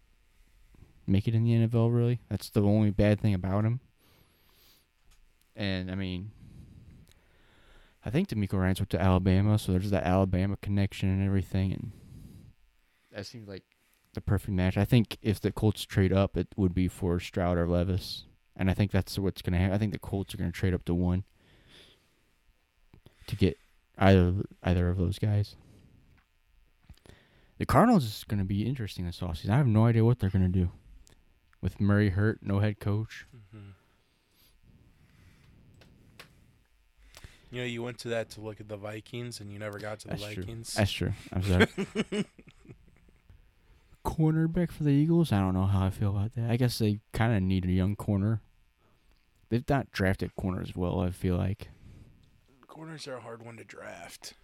make 1.08 1.28
it 1.28 1.36
in 1.36 1.44
the 1.44 1.68
NFL. 1.68 1.94
Really, 1.94 2.20
that's 2.30 2.50
the 2.50 2.62
only 2.62 2.92
bad 2.92 3.20
thing 3.20 3.34
about 3.34 3.66
him. 3.66 3.80
And 5.56 5.90
I 5.90 5.96
mean, 5.96 6.32
I 8.06 8.10
think 8.10 8.28
DeMeco 8.28 8.54
Ryans 8.54 8.80
went 8.80 8.90
to 8.92 9.02
Alabama, 9.02 9.58
so 9.58 9.72
there's 9.72 9.92
that 9.92 10.04
Alabama 10.04 10.58
connection 10.62 11.10
and 11.10 11.26
everything, 11.26 11.72
and 11.72 11.92
that 13.12 13.26
seems 13.26 13.48
like 13.48 13.64
the 14.14 14.22
perfect 14.22 14.54
match. 14.54 14.78
I 14.78 14.86
think 14.86 15.18
if 15.22 15.40
the 15.40 15.52
Colts 15.52 15.86
trade 15.86 16.14
up, 16.14 16.38
it 16.38 16.48
would 16.56 16.76
be 16.76 16.88
for 16.88 17.20
Stroud 17.20 17.58
or 17.58 17.68
Levis, 17.68 18.26
and 18.56 18.70
I 18.70 18.74
think 18.74 18.92
that's 18.92 19.18
what's 19.18 19.42
gonna 19.42 19.58
happen. 19.58 19.74
I 19.74 19.78
think 19.78 19.94
the 19.94 20.00
Colts 20.00 20.34
are 20.34 20.38
gonna 20.38 20.52
trade 20.52 20.74
up 20.74 20.86
to 20.86 20.94
one 20.94 21.24
to 23.28 23.36
get 23.36 23.58
either 23.98 24.34
either 24.62 24.90
of 24.90 24.98
those 24.98 25.18
guys. 25.18 25.56
The 27.58 27.66
Cardinals 27.66 28.04
is 28.04 28.26
gonna 28.28 28.44
be 28.44 28.68
interesting 28.68 29.06
this 29.06 29.22
offseason. 29.22 29.52
I 29.52 29.58
have 29.58 29.68
no 29.68 29.86
idea 29.86 30.04
what 30.04 30.20
they're 30.20 30.30
gonna 30.30 30.50
do 30.50 30.70
with 31.66 31.82
Murray 31.82 32.10
hurt, 32.12 32.38
no 32.44 32.60
head 32.60 32.80
coach. 32.80 33.26
Mm-hmm. 33.36 33.70
You 37.50 37.62
know, 37.62 37.66
you 37.66 37.82
went 37.82 37.98
to 38.00 38.10
that 38.10 38.30
to 38.32 38.42
look 38.42 38.62
at 38.62 38.68
the 38.68 38.78
Vikings, 38.78 39.40
and 39.40 39.52
you 39.52 39.58
never 39.58 39.80
got 39.80 40.00
to 40.02 40.10
the 40.10 40.16
That's 40.16 40.34
true. 40.34 40.44
Vikings. 40.44 40.74
That's 40.76 40.92
true. 40.92 41.14
I'm 41.34 41.42
sorry. 41.42 41.68
Cornerback 44.06 44.70
for 44.72 44.84
the 44.84 44.92
Eagles. 44.92 45.32
I 45.32 45.40
don't 45.40 45.56
know 45.56 45.66
how 45.66 45.88
I 45.88 45.90
feel 45.90 46.12
about 46.16 46.36
that. 46.36 46.52
I 46.52 46.56
guess 46.58 46.78
they 46.78 47.00
kind 47.14 47.36
of 47.36 47.42
need 47.42 47.66
a 47.66 47.72
young 47.72 47.96
corner. 47.96 48.42
They've 49.50 49.68
not 49.68 49.92
drafted 49.92 50.36
corners 50.36 50.76
well. 50.76 51.00
I 51.00 51.10
feel 51.10 51.36
like 51.36 51.70
Corners 52.68 53.08
are 53.08 53.16
a 53.16 53.22
hard 53.22 53.44
one 53.44 53.58
to 53.58 53.64
draft. 53.64 54.36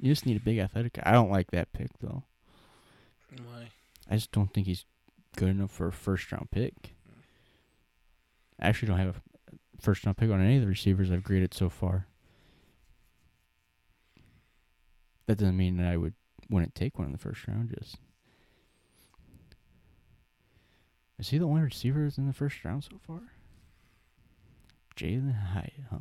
you 0.00 0.10
just 0.10 0.24
need 0.24 0.38
a 0.38 0.40
big 0.40 0.56
athletic. 0.58 0.94
guy. 0.94 1.02
I 1.04 1.12
don't 1.12 1.30
like 1.30 1.50
that 1.50 1.72
pick 1.74 1.90
though. 2.00 2.22
Why? 3.44 3.68
I 4.08 4.14
just 4.14 4.32
don't 4.32 4.54
think 4.54 4.66
he's 4.66 4.86
good 5.36 5.48
enough 5.48 5.70
for 5.70 5.86
a 5.86 5.92
first 5.92 6.32
round 6.32 6.50
pick. 6.50 6.94
I 8.58 8.68
actually 8.68 8.88
don't 8.88 8.98
have 8.98 9.16
a 9.16 9.80
first 9.80 10.04
round 10.04 10.16
pick 10.16 10.30
on 10.30 10.40
any 10.40 10.56
of 10.56 10.62
the 10.62 10.68
receivers 10.68 11.10
I've 11.10 11.22
graded 11.22 11.54
so 11.54 11.68
far. 11.68 12.08
That 15.26 15.38
doesn't 15.38 15.56
mean 15.56 15.76
that 15.76 15.86
I 15.86 15.96
would 15.96 16.14
wouldn't 16.48 16.74
take 16.74 16.98
one 16.98 17.06
in 17.06 17.12
the 17.12 17.18
first 17.18 17.46
round. 17.46 17.74
Just 17.78 17.96
is 21.18 21.28
he 21.28 21.38
the 21.38 21.46
only 21.46 21.62
receivers 21.62 22.18
in 22.18 22.26
the 22.26 22.32
first 22.32 22.64
round 22.64 22.84
so 22.84 22.98
far? 23.06 23.20
Jalin 24.96 25.34
Hyatt, 25.52 25.72
huh? 25.90 25.98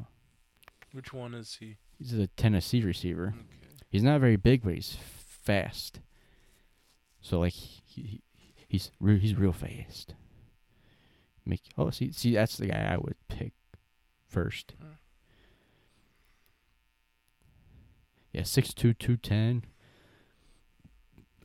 Which 0.92 1.14
one 1.14 1.34
is 1.34 1.58
he? 1.60 1.78
He's 1.98 2.14
a 2.14 2.28
Tennessee 2.28 2.82
receiver. 2.82 3.34
Okay. 3.36 3.58
He's 3.90 4.04
not 4.04 4.22
very 4.22 4.36
big, 4.36 4.64
but 4.64 4.74
he's 4.74 4.98
fast. 5.44 6.00
So 7.22 7.40
like 7.40 7.54
he, 7.54 8.02
he 8.02 8.22
he's 8.76 8.92
re- 9.00 9.20
he's 9.20 9.36
real 9.36 9.54
fast. 9.54 10.16
Make 11.46 11.62
oh 11.78 11.90
see 11.92 12.12
see 12.12 12.34
that's 12.34 12.58
the 12.58 12.68
guy 12.68 12.90
I 12.92 12.98
would 12.98 13.16
pick 13.30 13.54
first. 14.28 14.74
Hmm. 14.80 14.88
Yeah, 18.34 18.44
six 18.44 18.74
two 18.74 18.94
two 18.94 19.16
ten. 19.16 19.64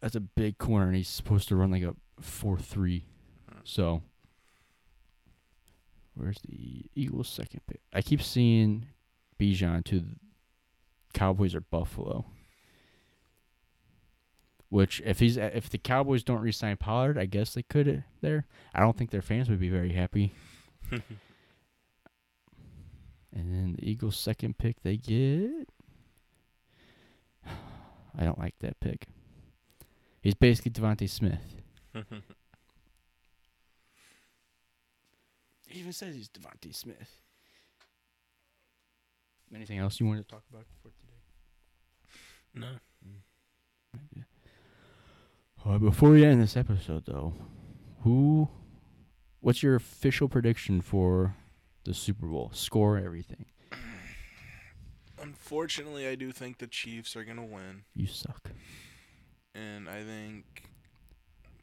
That's 0.01 0.17
a 0.17 0.21
big 0.21 0.59
corner, 0.59 0.87
and 0.87 0.97
he's 0.97 1.09
supposed 1.09 1.49
to 1.49 1.57
run 1.57 1.71
like 1.71 1.83
a 1.83 1.95
four 2.21 2.59
three. 2.59 3.05
Hmm. 3.49 3.59
So 3.65 4.03
where's 6.15 6.41
the 6.41 6.87
Eagles' 6.95 7.29
second 7.29 7.61
pick? 7.67 7.81
I 7.93 8.03
keep 8.03 8.23
seeing 8.23 8.87
Bijan 9.39 9.85
to 9.85 10.01
the 10.01 10.17
Cowboys 11.15 11.55
or 11.55 11.61
Buffalo. 11.61 12.25
Which, 14.71 15.03
if 15.05 15.19
he's 15.19 15.37
if 15.37 15.69
the 15.69 15.79
Cowboys 15.79 16.23
don't 16.23 16.41
re-sign 16.41 16.77
Pollard, 16.77 17.19
I 17.19 17.27
guess 17.27 17.55
they 17.55 17.63
could 17.63 17.89
uh, 17.89 17.97
there. 18.21 18.47
I 18.73 18.81
don't 18.81 18.97
think 18.97 19.11
their 19.11 19.21
fans 19.21 19.51
would 19.51 19.61
be 19.61 19.69
very 19.69 19.93
happy. 19.93 20.33
And 23.33 23.55
then 23.55 23.77
the 23.79 23.89
Eagles' 23.89 24.19
second 24.19 24.59
pick, 24.59 24.83
they 24.83 24.97
get. 24.97 25.69
I 28.19 28.25
don't 28.25 28.39
like 28.39 28.55
that 28.61 28.81
pick. 28.81 29.07
He's 30.21 30.35
basically 30.35 30.73
DeVonta 30.73 31.09
Smith. 31.09 31.63
He 35.69 35.79
even 35.81 35.93
says 35.93 36.15
he's 36.15 36.29
DeVonta 36.29 36.75
Smith. 36.75 37.23
Anything 39.55 39.79
else 39.79 39.99
you 39.99 40.07
wanted 40.07 40.29
to 40.29 40.35
talk 40.35 40.45
about 40.51 40.67
for 40.83 40.89
today? 40.89 41.15
no. 42.55 42.69
Before 45.65 46.11
we 46.11 46.25
end 46.25 46.41
this 46.43 46.57
episode, 46.57 47.05
though, 47.07 47.35
who, 48.03 48.49
what's 49.41 49.63
your 49.63 49.77
official 49.77 50.29
prediction 50.29 50.81
for 50.81 51.37
the 51.85 51.95
Super 51.95 52.27
Bowl? 52.27 52.51
Score 52.53 52.97
everything. 52.99 53.45
Unfortunately, 55.21 56.09
I 56.09 56.15
do 56.15 56.33
think 56.33 56.59
the 56.59 56.67
Chiefs 56.67 57.15
are 57.15 57.25
gonna 57.25 57.45
win, 57.45 57.83
You 57.95 58.07
suck. 58.07 58.51
and 59.55 59.89
I 59.89 60.03
think 60.03 60.65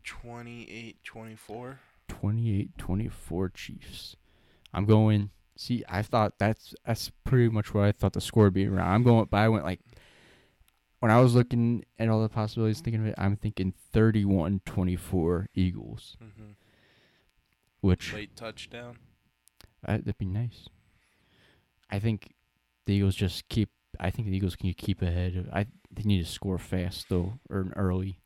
28-24. 0.05 1.77
28-24 2.07 3.53
Chiefs. 3.53 4.15
I'm 4.73 4.85
going. 4.85 5.31
See, 5.57 5.83
I 5.89 6.03
thought 6.03 6.33
that's 6.37 6.75
that's 6.85 7.11
pretty 7.23 7.49
much 7.49 7.73
what 7.73 7.83
I 7.85 7.91
thought 7.91 8.13
the 8.13 8.21
score 8.21 8.43
would 8.45 8.53
be 8.53 8.67
around. 8.67 8.87
I'm 8.93 9.03
going, 9.03 9.27
but 9.29 9.37
I 9.37 9.49
went 9.49 9.65
like 9.65 9.79
when 10.99 11.11
I 11.11 11.19
was 11.19 11.35
looking 11.35 11.83
at 11.99 12.09
all 12.09 12.21
the 12.21 12.29
possibilities, 12.29 12.81
thinking 12.81 13.01
of 13.01 13.07
it, 13.07 13.15
I'm 13.17 13.35
thinking 13.35 13.73
31-24 13.93 15.45
Eagles, 15.53 16.17
Mm-hmm. 16.23 16.51
which 17.81 18.13
Late 18.13 18.35
touchdown. 18.35 18.97
Uh, 19.87 19.97
that'd 19.97 20.17
be 20.17 20.25
nice. 20.25 20.67
I 21.89 21.99
think 21.99 22.33
the 22.85 22.93
Eagles 22.93 23.15
just 23.15 23.47
keep. 23.49 23.69
I 23.99 24.09
think 24.11 24.27
the 24.27 24.35
Eagles 24.35 24.55
can 24.55 24.73
keep 24.73 25.01
ahead. 25.01 25.49
I 25.53 25.67
they 25.91 26.03
need 26.03 26.23
to 26.25 26.29
score 26.31 26.57
fast 26.57 27.07
though, 27.09 27.33
or 27.49 27.71
early, 27.75 28.19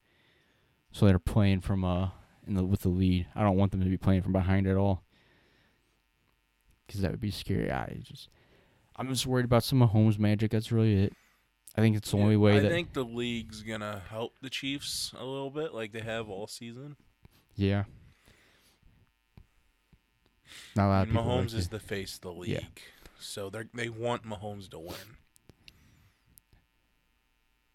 so 0.92 1.06
they're 1.06 1.20
playing 1.20 1.62
from 1.62 1.84
uh 1.86 2.10
in 2.48 2.56
the 2.56 2.64
with 2.66 2.82
the 2.82 2.90
lead. 2.90 3.28
I 3.36 3.44
don't 3.44 3.58
want 3.58 3.72
them 3.72 3.82
to 3.82 3.90
be 3.90 3.98
playing 3.98 4.24
from 4.24 4.32
behind 4.34 4.66
at 4.66 4.76
all, 4.78 5.04
because 6.88 7.02
that 7.02 7.12
would 7.12 7.20
be 7.22 7.32
scary. 7.32 7.72
I 7.72 8.00
just 8.04 8.30
I'm 8.96 9.08
just 9.10 9.28
worried 9.28 9.46
about 9.46 9.64
some 9.64 9.80
Mahomes 9.80 10.18
magic. 10.18 10.52
That's 10.52 10.72
really 10.72 11.04
it. 11.04 11.14
I 11.76 11.82
think 11.82 11.96
it's 11.96 12.12
the 12.12 12.18
only 12.18 12.36
way 12.38 12.58
I 12.58 12.60
that 12.60 12.70
think 12.70 12.94
the 12.94 13.04
league's 13.06 13.62
gonna 13.64 14.02
help 14.10 14.36
the 14.42 14.50
Chiefs 14.50 15.14
a 15.18 15.24
little 15.24 15.50
bit, 15.50 15.74
like 15.74 15.92
they 15.94 16.02
have 16.02 16.30
all 16.30 16.48
season. 16.48 16.96
yeah. 17.56 17.86
Not 20.76 20.88
a 20.88 20.90
lot 20.90 21.02
of 21.04 21.10
And 21.10 21.18
people. 21.18 21.26
like 21.36 21.46
Mahomes 21.46 21.54
is 21.54 21.66
it. 21.68 21.72
the 21.72 21.80
face 21.80 22.16
of 22.16 22.22
the 22.22 22.34
league, 22.34 22.50
Yeah. 22.50 22.60
so 23.20 23.50
they 23.50 23.64
they 23.74 23.88
want 23.90 24.24
Mahomes 24.26 24.70
to 24.72 24.80
win. 24.80 25.18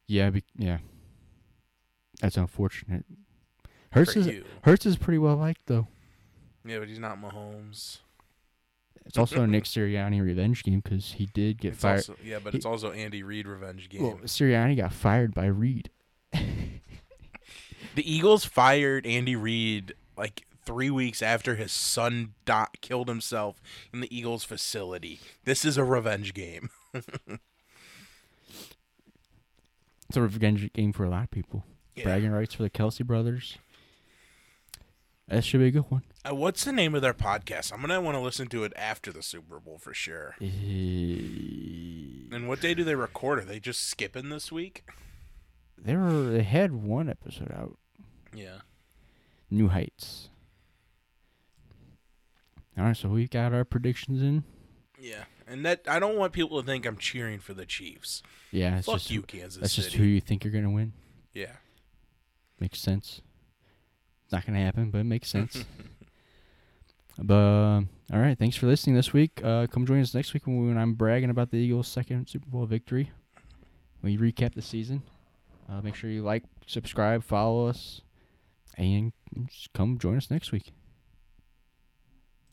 yeah, 0.06 0.30
be, 0.30 0.44
yeah. 0.56 0.78
That's 2.20 2.36
unfortunate. 2.36 3.04
Hurts 3.92 4.12
for 4.12 4.18
is 4.20 4.26
you. 4.26 4.44
Hurts 4.64 4.84
is 4.86 4.96
pretty 4.96 5.18
well 5.18 5.36
liked 5.36 5.66
though. 5.66 5.88
Yeah, 6.66 6.78
but 6.80 6.88
he's 6.88 6.98
not 6.98 7.18
Mahomes. 7.20 7.98
It's 9.06 9.16
also 9.18 9.42
a 9.42 9.46
Nick 9.48 9.64
Sirianni 9.64 10.22
revenge 10.22 10.62
game 10.64 10.80
because 10.80 11.12
he 11.12 11.26
did 11.26 11.58
get 11.60 11.72
It's 11.74 11.82
fired. 11.82 11.96
also, 11.96 12.16
yeah, 12.24 12.38
but 12.42 12.52
he- 12.52 12.56
it's 12.58 12.66
also 12.66 12.92
Andy 12.92 13.22
Reid 13.22 13.46
revenge 13.46 13.88
game. 13.88 14.02
Well, 14.02 14.18
Sirianni 14.24 14.76
got 14.76 14.92
fired 14.92 15.34
by 15.34 15.46
Reid. 15.46 15.90
The 16.32 18.12
Eagles 18.12 18.44
fired 18.44 19.06
Andy 19.06 19.36
Reid 19.36 19.94
like 20.18 20.42
three 20.66 20.90
weeks 20.90 21.22
after 21.22 21.54
his 21.54 21.72
son 21.72 22.34
di- 22.44 22.66
killed 22.82 23.08
himself 23.08 23.62
in 23.92 24.00
the 24.00 24.14
Eagles 24.14 24.44
facility. 24.44 25.18
This 25.44 25.64
is 25.64 25.78
a 25.78 25.84
revenge 25.84 26.34
game. 26.34 26.68
It's 30.08 30.16
a 30.16 30.22
revenge 30.22 30.72
game 30.72 30.92
for 30.92 31.04
a 31.04 31.08
lot 31.10 31.24
of 31.24 31.30
people. 31.30 31.64
Yeah. 31.96 32.04
Bragging 32.04 32.30
rights 32.30 32.54
for 32.54 32.62
the 32.62 32.70
Kelce 32.70 33.04
brothers. 33.04 33.58
That 35.28 35.44
should 35.44 35.58
be 35.60 35.66
a 35.66 35.70
good 35.72 35.90
one. 35.90 36.02
Uh, 36.28 36.34
what's 36.34 36.64
the 36.64 36.72
name 36.72 36.94
of 36.94 37.02
their 37.02 37.14
podcast? 37.14 37.72
I'm 37.72 37.80
gonna 37.80 38.00
want 38.00 38.14
to 38.16 38.20
listen 38.20 38.46
to 38.48 38.62
it 38.64 38.72
after 38.76 39.12
the 39.12 39.22
Super 39.22 39.58
Bowl 39.58 39.78
for 39.78 39.92
sure. 39.92 40.36
Eh, 40.40 40.46
And 42.32 42.46
what 42.48 42.60
day 42.60 42.74
do 42.74 42.84
they 42.84 42.94
record? 42.94 43.40
Are 43.40 43.44
they 43.44 43.58
just 43.60 43.82
skipping 43.88 44.28
this 44.28 44.52
week? 44.52 44.84
They 45.76 45.96
were 45.96 46.24
they 46.30 46.42
had 46.42 46.72
one 46.72 47.08
episode 47.08 47.50
out. 47.52 47.76
Yeah. 48.32 48.58
New 49.50 49.68
Heights. 49.68 50.28
All 52.78 52.84
right, 52.84 52.96
so 52.96 53.08
we've 53.08 53.30
got 53.30 53.52
our 53.54 53.64
predictions 53.64 54.20
in. 54.22 54.44
Yeah. 55.00 55.24
And 55.46 55.64
that 55.64 55.82
I 55.88 55.98
don't 55.98 56.16
want 56.16 56.32
people 56.34 56.60
to 56.60 56.66
think 56.66 56.86
I'm 56.86 56.98
cheering 56.98 57.38
for 57.40 57.54
the 57.54 57.66
Chiefs. 57.66 58.22
Yeah, 58.52 58.76
it's 58.78 58.86
Fuck 58.86 58.96
just 58.98 59.10
you, 59.10 59.22
Kansas 59.22 59.60
that's 59.60 59.72
City. 59.72 59.84
just 59.86 59.96
who 59.96 60.04
you 60.04 60.20
think 60.20 60.44
you're 60.44 60.52
gonna 60.52 60.70
win. 60.70 60.92
yeah. 61.32 61.56
Makes 62.60 62.78
sense. 62.80 63.20
It's 64.26 64.32
not 64.32 64.44
gonna 64.44 64.58
happen, 64.58 64.90
but 64.90 64.98
it 64.98 65.04
makes 65.04 65.28
sense. 65.28 65.64
but 67.18 67.34
um, 67.34 67.88
all 68.12 68.18
right, 68.18 68.36
thanks 68.36 68.56
for 68.56 68.66
listening 68.66 68.96
this 68.96 69.12
week. 69.12 69.40
Uh, 69.44 69.68
come 69.68 69.86
join 69.86 70.00
us 70.00 70.14
next 70.14 70.34
week 70.34 70.48
when, 70.48 70.66
when 70.66 70.76
I'm 70.76 70.94
bragging 70.94 71.30
about 71.30 71.52
the 71.52 71.58
Eagles' 71.58 71.86
second 71.86 72.26
Super 72.28 72.50
Bowl 72.50 72.66
victory. 72.66 73.12
We 74.02 74.18
recap 74.18 74.54
the 74.54 74.62
season. 74.62 75.04
Uh, 75.70 75.80
make 75.80 75.94
sure 75.94 76.10
you 76.10 76.22
like, 76.22 76.42
subscribe, 76.66 77.22
follow 77.22 77.68
us, 77.68 78.00
and 78.76 79.12
just 79.46 79.72
come 79.72 79.96
join 79.96 80.16
us 80.16 80.28
next 80.28 80.50
week. 80.50 80.72